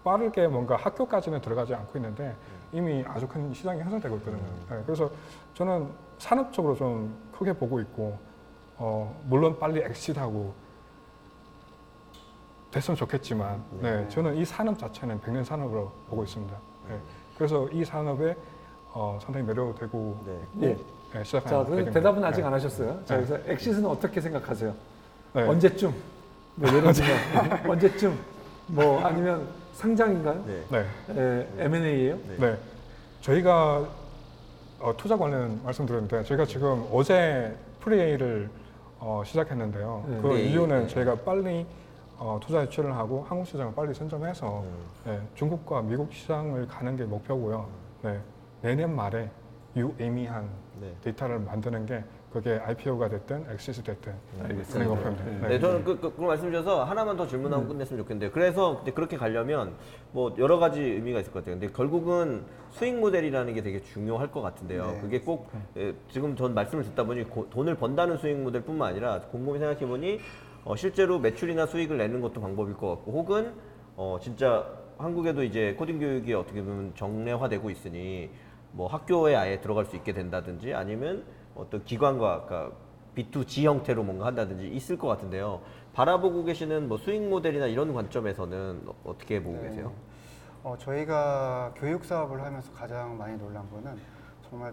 빠르게 0.03 0.49
뭔가 0.49 0.75
학교까지는 0.75 1.41
들어가지 1.41 1.73
않고 1.73 1.97
있는데 1.99 2.35
이미 2.73 3.05
아주 3.07 3.29
큰 3.29 3.55
시장이 3.55 3.81
형성되고 3.81 4.17
있거든요. 4.17 4.43
네, 4.71 4.83
그래서 4.87 5.09
저는 5.55 5.89
산업적으로 6.19 6.75
좀 6.75 7.17
크게 7.39 7.53
보고 7.53 7.79
있고 7.79 8.19
어, 8.77 9.23
물론 9.29 9.57
빨리 9.57 9.83
exit하고 9.83 10.52
됐으면 12.73 12.97
좋겠지만 12.97 13.63
네, 13.83 14.09
저는 14.09 14.35
이 14.35 14.45
산업 14.45 14.81
자체는 14.81 15.21
백년 15.21 15.45
산업으로 15.45 15.93
보고 16.09 16.25
있습니다. 16.25 16.57
네, 16.89 17.01
그래서 17.37 17.69
이 17.73 17.85
산업에 17.85 18.37
어, 18.93 19.19
상당히 19.23 19.47
매료되고 19.47 20.17
네. 20.27 20.67
예. 20.67 20.71
있고 20.73 20.85
네, 21.15 21.25
시작하는 21.25 21.59
자, 21.59 21.65
그 21.65 21.71
계기입니다. 21.71 21.93
대답은 22.01 22.25
아직 22.25 22.41
네. 22.41 22.47
안 22.47 22.55
하셨어요. 22.55 23.01
자, 23.05 23.17
네. 23.19 23.25
그래서 23.25 23.51
엑시스는 23.51 23.89
어떻게 23.89 24.21
생각하세요? 24.21 24.75
네. 25.35 25.43
언제쯤? 25.43 25.95
뭐 26.55 26.69
예를 26.69 26.93
들면 26.93 27.61
언제쯤? 27.71 28.19
뭐 28.69 29.01
아니면 29.05 29.49
상장인가요? 29.75 30.45
네. 30.47 30.85
네. 31.09 31.49
에, 31.59 31.65
M&A예요? 31.65 32.17
네. 32.17 32.37
네. 32.39 32.59
저희가 33.21 33.89
어, 34.81 34.97
투자 34.97 35.17
관련 35.17 35.61
말씀드렸는데 35.65 36.25
저희가 36.25 36.45
지금 36.45 36.87
어제 36.93 37.57
pre-A를 37.81 38.50
어, 38.99 39.23
시작했는데요. 39.25 40.05
네. 40.09 40.19
그 40.23 40.29
네. 40.29 40.43
이유는 40.45 40.87
네. 40.87 40.87
저희가 40.89 41.17
빨리 41.17 41.67
어, 42.23 42.38
투자 42.41 42.62
유치를 42.62 42.95
하고 42.95 43.25
한국 43.29 43.45
시장을 43.49 43.75
빨리 43.75 43.93
선점해서 43.93 44.61
음. 44.61 44.75
네, 45.05 45.21
중국과 45.35 45.83
미국 45.83 46.12
시장을 46.12 46.69
가는 46.69 46.97
게 46.97 47.02
목표고요. 47.05 47.69
네, 48.02 48.21
내년 48.61 48.95
말에 48.95 49.29
유의미한 49.75 50.49
네. 50.81 50.95
데이터를 51.02 51.41
만드는 51.41 51.85
게 51.85 52.05
그게 52.33 52.61
IPO가 52.64 53.09
됐든 53.09 53.47
엑시스 53.50 53.83
됐든 53.83 54.14
알겠습니다. 54.41 54.73
그런 54.73 54.88
목표입니다. 54.88 55.25
네. 55.25 55.38
네. 55.41 55.49
네, 55.49 55.59
저는 55.61 55.83
그, 55.85 55.99
그, 55.99 56.14
그 56.14 56.21
말씀 56.23 56.49
주셔서 56.50 56.85
하나만 56.85 57.17
더 57.17 57.26
질문하고 57.26 57.67
끝냈으면 57.67 58.02
좋겠는데 58.05 58.31
그래서 58.31 58.76
근데 58.76 58.93
그렇게 58.93 59.17
가려면 59.17 59.75
뭐 60.12 60.33
여러 60.38 60.59
가지 60.59 60.81
의미가 60.81 61.19
있을 61.21 61.33
것 61.33 61.41
같아요. 61.41 61.59
근데 61.59 61.73
결국은 61.73 62.45
수익 62.71 62.95
모델이라는 63.00 63.52
게 63.55 63.62
되게 63.62 63.83
중요할 63.83 64.31
것 64.31 64.43
같은데요. 64.43 64.87
네. 64.87 65.00
그게 65.00 65.21
꼭 65.21 65.50
예, 65.76 65.93
지금 66.09 66.37
전 66.37 66.55
말씀을 66.55 66.85
듣다 66.85 67.02
보니 67.02 67.25
고- 67.25 67.50
돈을 67.50 67.75
번다는 67.75 68.17
수익 68.17 68.37
모델뿐만 68.41 68.91
아니라 68.91 69.19
곰곰이 69.23 69.59
생각해 69.59 69.85
보니 69.87 70.21
어, 70.64 70.76
실제로 70.76 71.19
매출이나 71.19 71.66
수익을 71.66 71.99
내는 71.99 72.21
것도 72.21 72.40
방법일 72.40 72.76
것 72.76 72.88
같고 72.90 73.12
혹은 73.12 73.54
어, 73.97 74.19
진짜 74.21 74.66
한국에도 74.99 75.42
이제 75.42 75.75
코딩 75.75 75.99
교육이 75.99 76.33
어떻게 76.35 76.62
보면 76.62 76.95
정례화되고 76.95 77.71
있으니 77.71 78.31
뭐 78.73 78.87
학교에 78.87 79.35
아예 79.35 79.61
들어갈 79.61 79.85
수 79.87 79.97
있게 79.97 80.12
된다든지 80.12 80.73
아니면 80.75 81.25
어떤 81.54 81.85
기관과 81.85 82.33
아까 82.33 82.71
B2G 83.16 83.64
형태로 83.64 84.02
뭔가 84.04 84.26
한다든지 84.26 84.69
있을 84.69 84.97
것 84.97 85.09
같은데요. 85.09 85.61
바라보고 85.92 86.45
계시는 86.45 86.88
뭐 86.88 86.97
수익 86.97 87.21
모델이나 87.28 87.66
이런 87.66 87.92
관점에서는 87.92 88.83
어- 88.87 88.95
어떻게 89.04 89.42
보고 89.42 89.61
네. 89.61 89.69
계세요? 89.69 89.92
어, 90.62 90.76
저희가 90.78 91.75
교육 91.76 92.04
사업을 92.04 92.40
하면서 92.42 92.73
가장 92.73 93.19
많이 93.19 93.37
놀란 93.37 93.69
거는 93.71 93.99
정말 94.49 94.73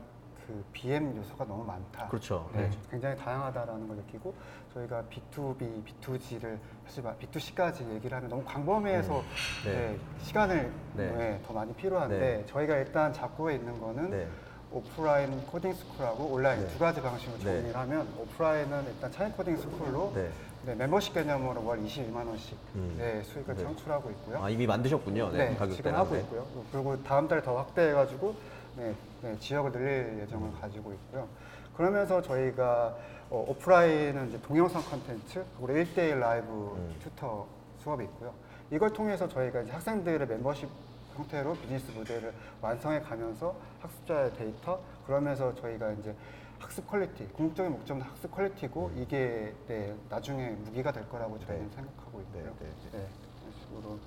그 0.50 0.66
BM 0.74 1.16
요소가 1.16 1.46
너무 1.46 1.64
많다. 1.64 2.08
그렇죠. 2.08 2.50
네, 2.54 2.62
네. 2.64 2.72
굉장히 2.90 3.16
다양하다라는 3.18 3.88
걸 3.88 3.98
느끼고 3.98 4.34
저희가 4.74 5.04
B2B, 5.04 5.84
B2G를 5.86 6.58
사실 6.88 7.04
막 7.04 7.20
B2C까지 7.20 7.88
얘기를 7.94 8.18
하면 8.18 8.30
너무 8.32 8.44
광범위해서 8.44 9.24
네. 9.64 9.72
네, 9.72 10.00
시간을 10.24 10.72
네. 10.96 11.12
네, 11.12 11.42
더 11.46 11.54
많이 11.54 11.72
필요한데 11.74 12.20
네. 12.20 12.46
저희가 12.48 12.78
일단 12.78 13.14
잡고 13.14 13.52
있는 13.52 13.80
거는 13.80 14.10
네. 14.10 14.28
오프라인 14.72 15.46
코딩 15.46 15.74
스쿨하고 15.74 16.26
온라인 16.26 16.62
네. 16.62 16.68
두 16.68 16.80
가지 16.80 17.00
방식으로 17.00 17.38
네. 17.38 17.44
정리를 17.44 17.76
하면 17.76 18.08
오프라인은 18.18 18.86
일단 18.88 19.12
차이 19.12 19.32
코딩 19.32 19.56
스쿨로 19.56 20.14
네. 20.16 20.32
네, 20.66 20.76
멤버십 20.76 21.14
개념으로 21.14 21.64
월 21.64 21.80
22만 21.80 22.28
원씩 22.28 22.58
음. 22.74 22.96
네, 22.98 23.22
수익을 23.24 23.56
네. 23.56 23.64
창출하고 23.64 24.10
있고요. 24.10 24.44
아 24.44 24.50
이미 24.50 24.66
만드셨군요. 24.66 25.30
네, 25.32 25.56
네. 25.58 25.70
지금 25.76 25.94
하고 25.94 26.16
네. 26.16 26.22
있고요. 26.22 26.46
그리고 26.72 27.02
다음 27.04 27.28
달에 27.28 27.42
더 27.44 27.56
확대해가지고 27.56 28.36
네, 28.80 28.96
네, 29.22 29.38
지역을 29.38 29.74
늘릴 29.74 30.20
예정을 30.22 30.54
가지고 30.54 30.94
있고요. 30.94 31.28
그러면서 31.76 32.22
저희가 32.22 32.96
어, 33.30 33.46
오프라인은 33.50 34.30
이제 34.30 34.42
동영상 34.42 34.82
컨텐츠, 34.82 35.46
그리고 35.60 35.68
1대1 35.68 36.18
라이브 36.18 36.48
음. 36.48 36.96
tutor 37.04 37.46
수업이 37.80 38.06
있고요. 38.06 38.34
이걸 38.72 38.92
통해서 38.92 39.28
저희가 39.28 39.62
이제 39.62 39.72
학생들의 39.74 40.26
멤버십 40.28 40.70
형태로 41.16 41.56
비즈니스 41.56 41.92
모델을 41.92 42.34
완성해 42.62 43.02
가면서 43.02 43.54
학습자의 43.82 44.34
데이터, 44.36 44.80
그러면서 45.06 45.54
저희가 45.56 45.92
이제 45.92 46.16
학습 46.58 46.88
퀄리티, 46.88 47.28
궁극적인 47.34 47.74
목적은 47.74 48.02
학습 48.02 48.32
퀄리티고 48.32 48.92
이게 48.96 49.54
네, 49.68 49.94
나중에 50.10 50.52
무기가 50.52 50.92
될 50.94 51.08
거라고 51.10 51.38
저희는 51.40 51.66
음. 51.66 51.70
네. 51.70 51.76
생각하고 51.76 52.22
있고요. 52.22 52.44
네, 52.44 52.66
네, 52.66 52.98
네, 52.98 53.08
이런 53.42 53.54
식으로 53.60 54.00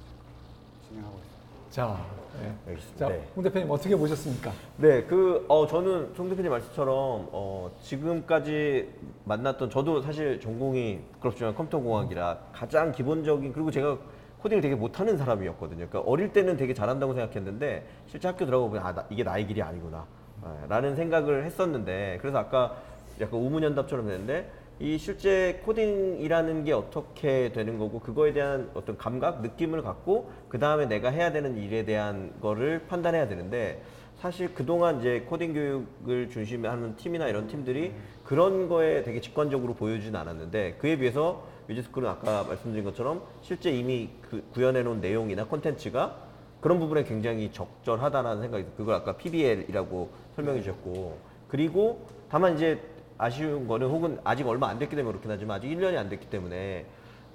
진행하고 0.88 1.16
있습니다. 1.16 1.32
자, 1.72 1.96
네. 2.38 2.52
알겠습니다. 2.68 3.06
자, 3.06 3.08
네. 3.11 3.26
홍 3.35 3.42
대표님 3.42 3.70
어떻게 3.70 3.96
보셨습니까? 3.96 4.52
네, 4.76 5.04
그, 5.04 5.46
어, 5.48 5.66
저는 5.66 6.12
송 6.14 6.28
대표님 6.28 6.50
말씀처럼, 6.50 7.28
어, 7.32 7.70
지금까지 7.80 8.90
만났던, 9.24 9.70
저도 9.70 10.02
사실 10.02 10.38
전공이 10.38 11.00
부끄럽지만 11.14 11.54
컴퓨터공학이라 11.54 12.38
가장 12.52 12.92
기본적인, 12.92 13.54
그리고 13.54 13.70
제가 13.70 13.96
코딩을 14.42 14.61
되게 14.61 14.74
못하는 14.74 15.16
사람이었거든요. 15.16 15.87
그러니까 15.88 16.00
어릴 16.00 16.30
때는 16.35 16.58
되게 16.58 16.74
잘한다고 16.74 17.14
생각했는데, 17.14 17.87
실제 18.06 18.28
학교 18.28 18.44
들어가 18.44 18.66
보면, 18.66 18.85
아, 18.85 18.92
나- 18.94 19.06
이게 19.08 19.22
나의 19.22 19.46
길이 19.46 19.62
아니구나. 19.62 20.04
아, 20.42 20.66
라는 20.68 20.94
생각을 20.94 21.46
했었는데, 21.46 22.18
그래서 22.20 22.37
아까 22.37 22.76
약간 23.18 23.40
우문현답처럼 23.40 24.06
됐는데, 24.08 24.50
이 24.80 24.98
실제 24.98 25.61
코딩이라는 25.64 26.64
게 26.64 26.72
어떻게 26.72 27.52
되는 27.52 27.78
거고 27.78 28.00
그거에 28.00 28.32
대한 28.32 28.70
어떤 28.74 28.96
감각, 28.96 29.42
느낌을 29.42 29.82
갖고 29.82 30.30
그 30.48 30.58
다음에 30.58 30.87
내가 30.87 31.11
해야 31.11 31.30
되는 31.30 31.56
일에 31.56 31.85
대한 31.85 32.32
거를 32.40 32.87
판단해야 32.88 33.28
되는데 33.28 33.82
사실 34.16 34.54
그동안 34.54 35.00
이제 35.00 35.24
코딩 35.28 35.52
교육을 35.54 36.30
중심하는 36.30 36.96
팀이나 36.96 37.28
이런 37.28 37.48
팀들이 37.48 37.92
그런 38.24 38.68
거에 38.68 39.02
되게 39.02 39.20
직관적으로 39.20 39.74
보여주진 39.74 40.14
않았는데 40.16 40.74
그에 40.74 40.96
비해서 40.96 41.46
뮤지스쿨은 41.68 42.08
아까 42.08 42.44
말씀드린 42.44 42.85
것처럼 42.85 43.22
실제 43.40 43.70
이미 43.70 44.11
그 44.20 44.42
구현해 44.52 44.82
놓은 44.82 45.00
내용이나 45.00 45.46
콘텐츠가 45.46 46.16
그런 46.61 46.78
부분에 46.78 47.02
굉장히 47.02 47.50
적절하다라는 47.52 48.42
생각이. 48.42 48.64
그걸 48.76 48.94
아까 48.94 49.16
PBL이라고 49.16 50.11
설명해 50.37 50.61
주셨고 50.61 51.18
그리고 51.48 52.06
다만 52.30 52.54
이제 52.54 52.80
아쉬운 53.22 53.68
거는 53.68 53.88
혹은 53.88 54.18
아직 54.24 54.46
얼마 54.48 54.68
안 54.68 54.78
됐기 54.78 54.96
때문에 54.96 55.12
그렇긴 55.12 55.30
하지만 55.30 55.56
아직 55.58 55.68
1년이 55.68 55.96
안 55.96 56.08
됐기 56.08 56.26
때문에. 56.28 56.87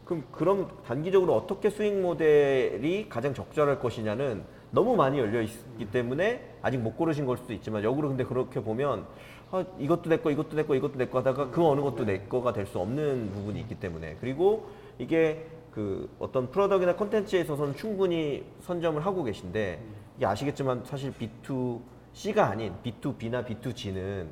그럼 0.03 0.23
그럼 0.31 0.67
단기적으로 0.85 1.33
어떻게 1.35 1.69
수익 1.69 1.93
모델이 1.99 3.07
가장 3.09 3.33
적절할 3.33 3.79
것이냐는 3.79 4.43
너무 4.71 4.95
많이 4.95 5.17
열려 5.17 5.41
있기 5.41 5.85
때문에 5.91 6.55
아직 6.61 6.77
못 6.77 6.95
고르신 6.97 7.25
걸 7.25 7.37
수도 7.37 7.53
있지만 7.53 7.83
역으로 7.83 8.09
근데 8.09 8.23
그렇게 8.25 8.61
보면 8.61 9.05
아, 9.49 9.63
이것도 9.79 10.09
내 10.09 10.17
거, 10.17 10.29
이것도 10.29 10.57
내 10.57 10.63
거, 10.63 10.75
이것도 10.75 10.97
내 10.97 11.05
거 11.05 11.19
하다가 11.19 11.51
그 11.51 11.65
어느 11.65 11.79
것도 11.79 12.03
내 12.03 12.19
거가 12.19 12.51
될 12.51 12.65
수 12.65 12.79
없는 12.79 13.31
부분이 13.33 13.59
있기 13.61 13.75
때문에. 13.75 14.17
그리고 14.19 14.67
이게 14.99 15.45
그 15.71 16.09
어떤 16.19 16.51
프로덕이나 16.51 16.95
콘텐츠에 16.97 17.41
있어서는 17.41 17.75
충분히 17.75 18.43
선점을 18.61 19.05
하고 19.05 19.23
계신데 19.23 19.79
이게 20.17 20.25
아시겠지만 20.25 20.83
사실 20.83 21.13
B2C가 21.13 22.39
아닌 22.39 22.73
B2B나 22.83 23.45
B2G는 23.45 24.27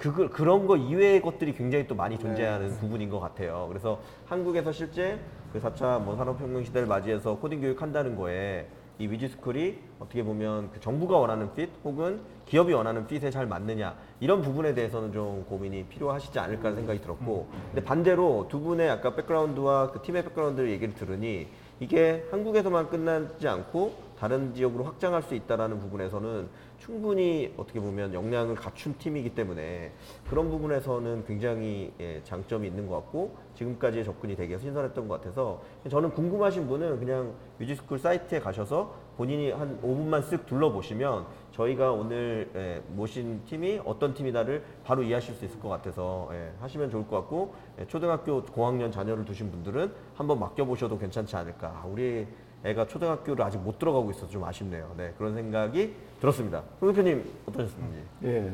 그걸 0.00 0.30
그런 0.30 0.66
거 0.66 0.78
이외의 0.78 1.20
것들이 1.20 1.52
굉장히 1.52 1.86
또 1.86 1.94
많이 1.94 2.18
존재하는 2.18 2.70
부분인 2.78 3.10
것 3.10 3.20
같아요. 3.20 3.66
그래서 3.68 4.00
한국에서 4.24 4.72
실제 4.72 5.18
그 5.52 5.60
4차 5.60 6.02
뭐 6.02 6.16
산업혁명 6.16 6.64
시대를 6.64 6.88
맞이해서 6.88 7.36
코딩 7.36 7.60
교육 7.60 7.82
한다는 7.82 8.16
거에 8.16 8.66
이 8.98 9.06
위즈스쿨이 9.06 9.78
어떻게 9.98 10.22
보면 10.22 10.70
그 10.72 10.80
정부가 10.80 11.18
원하는 11.18 11.52
fit 11.54 11.68
혹은 11.84 12.20
기업이 12.46 12.72
원하는 12.72 13.06
핏에 13.06 13.30
잘 13.30 13.46
맞느냐 13.46 13.94
이런 14.20 14.40
부분에 14.40 14.72
대해서는 14.72 15.12
좀 15.12 15.44
고민이 15.44 15.84
필요하시지 15.84 16.38
않을까 16.38 16.68
하는 16.68 16.76
생각이 16.76 17.02
들었고 17.02 17.48
근데 17.66 17.84
반대로 17.84 18.46
두 18.48 18.60
분의 18.60 18.88
아까 18.88 19.14
background와 19.14 19.90
그 19.90 20.00
팀의 20.00 20.24
background 20.24 20.66
얘기를 20.66 20.94
들으니 20.94 21.46
이게 21.78 22.26
한국에서만 22.30 22.88
끝나지 22.88 23.46
않고 23.48 24.09
다른 24.20 24.52
지역으로 24.52 24.84
확장할 24.84 25.22
수 25.22 25.34
있다라는 25.34 25.78
부분에서는 25.78 26.46
충분히 26.76 27.54
어떻게 27.56 27.80
보면 27.80 28.12
역량을 28.12 28.54
갖춘 28.54 28.94
팀이기 28.98 29.34
때문에 29.34 29.92
그런 30.28 30.50
부분에서는 30.50 31.24
굉장히 31.26 31.90
예, 32.00 32.22
장점이 32.22 32.68
있는 32.68 32.86
것 32.86 32.96
같고 32.96 33.34
지금까지의 33.54 34.04
접근이 34.04 34.36
되게 34.36 34.58
신선했던 34.58 35.08
것 35.08 35.20
같아서 35.20 35.62
저는 35.88 36.10
궁금하신 36.10 36.66
분은 36.66 36.98
그냥 36.98 37.32
위즈스쿨 37.58 37.98
사이트에 37.98 38.40
가셔서 38.40 38.94
본인이 39.16 39.52
한 39.52 39.80
5분만 39.80 40.22
쓱 40.22 40.44
둘러보시면 40.44 41.24
저희가 41.52 41.92
오늘 41.92 42.50
예, 42.54 42.82
모신 42.88 43.42
팀이 43.46 43.80
어떤 43.86 44.12
팀이다를 44.12 44.62
바로 44.84 45.02
이해하실 45.02 45.34
수 45.34 45.46
있을 45.46 45.58
것 45.60 45.70
같아서 45.70 46.28
예, 46.32 46.52
하시면 46.60 46.90
좋을 46.90 47.06
것 47.06 47.16
같고 47.20 47.54
예, 47.78 47.86
초등학교 47.86 48.42
고학년 48.42 48.92
자녀를 48.92 49.24
두신 49.24 49.50
분들은 49.50 49.94
한번 50.14 50.38
맡겨보셔도 50.40 50.98
괜찮지 50.98 51.36
않을까. 51.36 51.68
아, 51.68 51.86
우리 51.86 52.26
애가 52.64 52.86
초등학교를 52.86 53.44
아직 53.44 53.58
못 53.58 53.78
들어가고 53.78 54.10
있어서 54.10 54.28
좀 54.28 54.44
아쉽네요 54.44 54.92
네, 54.96 55.12
그런 55.16 55.34
생각이 55.34 55.94
들었습니다 56.20 56.62
홍 56.80 56.92
대표님 56.92 57.24
어떠셨는지 57.46 58.02
예. 58.24 58.52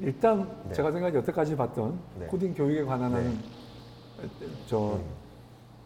일단 0.00 0.48
네. 0.66 0.72
제가 0.72 0.90
생각 0.90 1.14
여태까지 1.14 1.56
봤던 1.56 1.98
네. 2.18 2.26
코딩 2.26 2.54
교육에 2.54 2.84
관한 2.84 3.12
네. 3.12 3.36
한저 4.20 5.00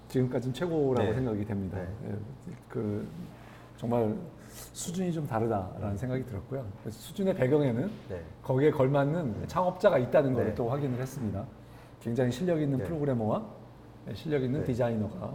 지금까지는 0.08 0.54
최고라고 0.54 1.10
네. 1.10 1.14
생각이 1.14 1.44
됩니다. 1.44 1.78
네. 1.78 2.10
예. 2.10 2.16
그 2.68 3.06
정말 3.76 4.16
수준이 4.48 5.12
좀 5.12 5.26
다르다라는 5.26 5.96
생각이 5.96 6.24
들었고요. 6.24 6.64
수준의 6.88 7.34
배경에는 7.34 7.90
네. 8.08 8.22
거기에 8.42 8.70
걸맞는 8.70 9.46
창업자가 9.46 9.98
있다는 9.98 10.34
걸 10.34 10.46
네. 10.46 10.54
또 10.54 10.68
확인을 10.68 10.98
했습니다. 10.98 11.44
굉장히 12.00 12.32
실력 12.32 12.60
있는 12.60 12.78
네. 12.78 12.84
프로그래머와 12.84 13.44
실력 14.14 14.42
있는 14.42 14.60
네. 14.60 14.66
디자이너가 14.66 15.34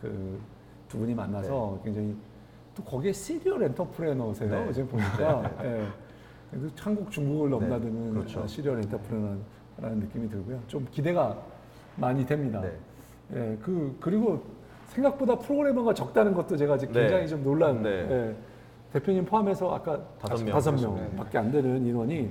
그 0.00 0.40
두 0.88 0.98
분이 0.98 1.14
만나서 1.14 1.80
굉장히 1.84 2.16
또 2.74 2.82
거기에 2.82 3.12
시리얼 3.12 3.62
엔터프레너세요. 3.64 4.50
네. 4.66 4.72
지금 4.72 4.88
보니까 4.88 5.50
예. 5.64 5.86
그래도 6.50 6.68
한국 6.80 7.10
중국을 7.10 7.50
넘나드는 7.50 8.14
그렇죠. 8.14 8.46
serial 8.46 8.78
entrepreneur라는 8.78 9.98
느낌이 10.00 10.28
들고요. 10.30 10.60
좀 10.66 10.86
기대가 10.90 11.36
많이 11.96 12.24
됩니다. 12.24 12.60
네. 12.60 12.72
예, 13.34 13.58
그 13.60 13.96
그리고 14.00 14.42
생각보다 14.86 15.36
프로그래머가 15.36 15.92
적다는 15.92 16.32
것도 16.32 16.56
제가 16.56 16.78
지금 16.78 16.94
네. 16.94 17.00
굉장히 17.02 17.28
좀 17.28 17.44
놀란. 17.44 17.82
네. 17.82 17.90
예, 17.90 18.36
대표님 18.92 19.26
포함해서 19.26 19.74
아까 19.74 20.00
다섯 20.18 20.42
명. 20.42 20.54
다섯. 20.54 20.72
명밖에 20.72 21.36
안 21.36 21.50
되는 21.52 21.84
인원이 21.84 22.30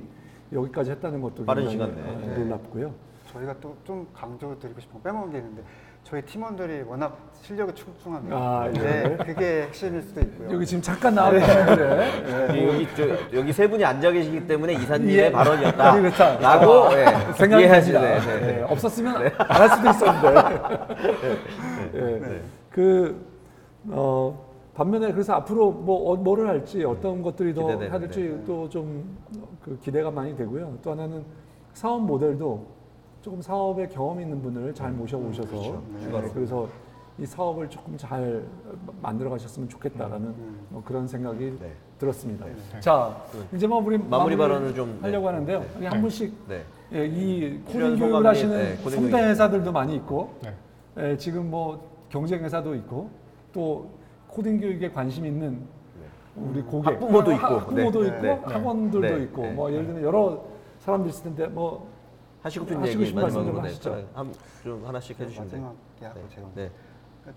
여기까지 0.52 0.92
했다는 0.92 1.22
것도 1.22 1.46
빠른 1.46 1.68
굉장히, 1.68 1.92
시간 1.92 2.04
내에. 2.04 2.16
어, 2.16 2.20
네. 2.36 2.38
놀랍고요. 2.44 2.92
저희가 3.28 3.60
또 3.60 3.76
좀 3.84 4.08
강조드리고 4.14 4.80
싶은 4.80 4.94
거 4.96 5.02
빼먹은 5.02 5.32
게 5.32 5.38
있는데 5.40 5.62
저희 6.08 6.22
팀원들이 6.22 6.84
워낙 6.88 7.18
실력이 7.42 7.74
출중합니다. 7.74 8.36
아, 8.38 8.68
예. 8.74 8.80
네, 8.80 9.18
그게 9.26 9.64
핵심일 9.64 10.02
수도 10.02 10.22
있고요. 10.22 10.52
여기 10.54 10.66
지금 10.66 10.82
잠깐 10.82 11.14
나왔던 11.14 11.66
분들의 11.66 12.54
이- 12.54 12.68
여기 12.68 12.88
저, 12.96 13.38
여기 13.38 13.52
세 13.54 13.68
분이 13.70 13.84
앉아 13.84 14.12
계시기 14.12 14.48
때문에 14.48 14.74
이사님의 14.76 15.16
예. 15.18 15.32
발언이었다. 15.32 15.96
그렇다. 16.02 16.38
라고 16.40 16.94
예, 16.94 17.06
생각이 17.34 17.64
이해하시네. 17.64 18.00
듭니다. 18.00 18.26
네, 18.26 18.40
네. 18.40 18.58
예, 18.60 18.64
없었으면 18.64 19.16
안 19.38 19.62
할 19.62 19.70
수도 19.70 19.90
있었는데. 19.90 20.60
예. 21.96 22.42
그 22.70 23.26
어, 23.90 24.48
반면에 24.76 25.12
그래서 25.12 25.34
앞으로 25.34 25.72
뭐 25.72 26.12
어, 26.12 26.16
뭐를 26.16 26.48
할지 26.48 26.86
어떤 26.86 27.22
것들이 27.22 27.54
더 27.54 27.62
기대되는데. 27.64 27.92
할지 27.92 28.44
또 28.46 28.70
좀 28.70 29.04
그 29.62 29.78
기대가 29.82 30.10
많이 30.10 30.38
되고요. 30.38 30.78
또 30.82 30.92
하나는 30.92 31.24
사업 31.74 32.02
모델도 32.06 32.77
조금 33.28 33.42
사업에 33.42 33.86
경험 33.90 34.22
있는 34.22 34.42
분을 34.42 34.74
잘 34.74 34.90
모셔오셔서 34.94 35.50
그렇죠. 35.50 35.84
네, 35.92 36.00
추가로. 36.00 36.30
그래서 36.32 36.70
이 37.20 37.26
사업을 37.26 37.70
조금 37.70 37.98
잘 37.98 38.46
만들어 39.02 39.30
가셨으면 39.32 39.68
좋겠다라는 39.68 40.34
뭐 40.70 40.82
그런 40.86 41.06
생각이 41.06 41.58
네. 41.60 41.74
들었습니다. 42.00 42.46
자, 42.80 43.14
이제 43.54 43.68
뭐 43.68 43.84
우리 43.86 43.98
마무리 43.98 44.38
발언을 44.38 44.74
좀, 44.74 44.98
하려고 45.02 45.26
네. 45.26 45.34
하는데요. 45.34 45.66
네. 45.78 45.88
한 45.88 46.02
분씩 46.02 46.34
네. 46.48 46.64
예, 46.94 47.06
이 47.06 47.60
코딩 47.66 47.98
교육을 47.98 48.26
하시는 48.26 48.58
네, 48.58 48.76
선배 48.78 49.22
회사들도 49.22 49.74
많이 49.74 49.98
있고 49.98 50.34
네. 50.42 50.54
예, 50.98 51.18
지금 51.18 51.52
뭐 51.52 51.86
경쟁 52.08 52.46
회사도 52.46 52.76
있고 52.76 53.10
또 53.52 53.90
코딩 54.30 54.62
교육에 54.62 54.90
관심 54.90 55.26
있는 55.26 55.60
우리 56.38 56.62
고객 56.62 56.94
학부모도 56.94 57.34
있고. 57.34 57.46
학부모도 57.46 58.04
네. 58.04 58.08
있고 58.08 58.22
네. 58.22 58.40
학원들도 58.46 59.18
네. 59.18 59.24
있고 59.24 59.42
네. 59.42 59.52
뭐 59.52 59.70
예를 59.70 59.86
들면 59.86 60.04
여러 60.04 60.46
사람들 60.80 61.10
있을 61.10 61.24
텐데 61.26 61.48
뭐 61.48 61.97
하시고 62.48 62.66
싶은 62.66 62.82
하시고 62.82 63.00
얘기 63.02 63.06
싶은 63.10 63.22
말씀 63.22 63.40
마지막으로 63.40 63.54
좀 63.54 63.64
네, 63.64 63.70
하시죠. 63.70 64.10
한, 64.14 64.34
좀 64.64 64.86
하나씩 64.86 65.20
해주시면 65.20 65.50
돼요. 65.50 65.76
네. 66.00 66.10
제가 66.34 66.48
네. 66.56 66.72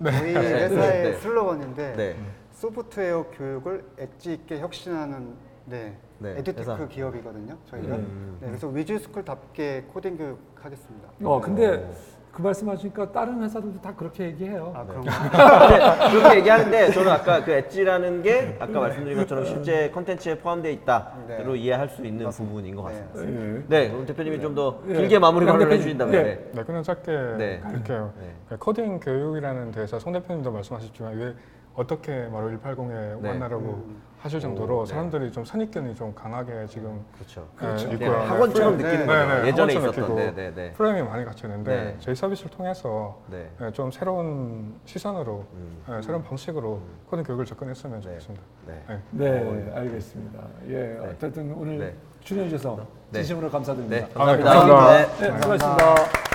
저희 0.04 0.32
네. 0.32 0.40
회사의 0.40 1.02
네. 1.02 1.18
슬로건인데 1.18 1.96
네. 1.96 2.16
소프트웨어 2.52 3.24
교육을 3.32 3.84
엣지 3.98 4.34
있게 4.34 4.60
혁신하는 4.60 5.34
네, 5.66 5.96
네, 6.18 6.30
에듀테크 6.38 6.60
회사. 6.60 6.86
기업이거든요. 6.88 7.56
저희가 7.66 7.96
음. 7.96 8.38
네, 8.40 8.46
그래서 8.48 8.68
위즈스쿨답게 8.68 9.86
코딩 9.92 10.16
교육 10.16 10.38
하겠습니다. 10.54 11.08
어 11.24 11.40
근데 11.40 11.90
그 12.32 12.42
말씀하시니까 12.42 13.10
다른 13.10 13.42
회사들도 13.42 13.80
다 13.80 13.92
그렇게 13.94 14.24
얘기해요. 14.26 14.72
아 14.74 14.84
그럼 14.84 15.02
근데 15.04 16.10
그렇게 16.10 16.36
얘기하는데 16.38 16.92
저는 16.92 17.10
아까 17.10 17.44
그 17.44 17.50
edge라는 17.50 18.22
게 18.22 18.56
아까 18.60 18.80
말씀드린 18.80 19.18
것처럼 19.18 19.44
실제 19.44 19.90
컨텐츠에 19.90 20.38
포함되어 20.38 20.70
있다로 20.72 21.52
네. 21.52 21.58
이해할 21.58 21.88
수 21.88 22.04
있는 22.04 22.24
맞습니다. 22.26 22.50
부분인 22.50 22.76
것 22.76 22.88
네. 22.88 23.04
같습니다. 23.12 23.42
예. 23.42 23.62
네, 23.66 23.90
그럼 23.90 24.06
대표님이 24.06 24.40
좀더 24.40 24.80
예. 24.88 24.94
길게 24.94 25.18
마무리 25.18 25.46
양 25.46 25.54
발언을 25.54 25.72
해주신다면. 25.74 26.14
예. 26.14 26.22
네. 26.22 26.50
네, 26.52 26.62
그냥 26.62 26.82
짧게 26.82 27.12
네. 27.38 27.60
할게요. 27.64 28.12
네. 28.20 28.32
그 28.48 28.58
코딩 28.58 29.00
교육이라는 29.00 29.72
데서 29.72 29.98
송 29.98 30.12
대표님도 30.12 30.52
말씀하셨지만 30.52 31.16
왜 31.18 31.34
어떻게 31.74 32.28
바로 32.30 32.48
180에 32.50 33.20
네. 33.20 33.28
만나라고 33.28 33.62
음. 33.62 34.02
하실 34.22 34.38
정도로 34.38 34.80
오, 34.80 34.84
네. 34.84 34.90
사람들이 34.90 35.32
좀 35.32 35.44
선입견이 35.44 35.94
좀 35.94 36.14
강하게 36.14 36.66
지금 36.66 37.02
그렇죠. 37.14 37.48
네, 37.58 37.74
그냥 37.74 37.92
있고요. 37.92 38.12
학원처럼 38.18 38.76
네. 38.76 38.84
느끼는 38.84 39.06
네, 39.06 39.12
거죠. 39.14 39.42
네, 39.42 39.48
예전에 39.48 39.72
있었던. 39.74 40.14
네, 40.14 40.34
네, 40.34 40.54
네. 40.54 40.72
프로그램이 40.72 41.08
많이 41.08 41.24
네. 41.70 41.96
저희 42.00 42.14
서비스를 42.14 42.50
통해서 42.50 43.18
네. 43.28 43.48
네, 43.58 43.72
좀 43.72 43.90
새로운 43.90 44.78
시선으로 44.84 45.46
음. 45.54 45.82
네, 45.88 46.02
새로운 46.02 46.22
방식으로 46.22 46.80
코딩 47.08 47.24
교육을 47.24 47.46
접근했으면 47.46 48.02
좋겠습니다. 48.02 48.44
네. 48.66 48.84
네. 48.88 49.00
네, 49.10 49.72
알겠습니다. 49.74 50.38
예, 50.68 50.98
어쨌든 51.02 51.54
오늘 51.54 51.78
네. 51.78 51.94
출연해 52.20 52.50
주셔서 52.50 52.86
네. 53.10 53.20
진심으로 53.22 53.50
감사드립니다. 53.50 54.06
네, 54.06 54.12
아, 54.14 54.36
네, 54.36 54.42
감사합니다. 54.42 54.74
감사합니다. 54.74 55.16
네. 55.16 55.30
네, 55.30 55.40
수고하셨습니다. 55.40 56.29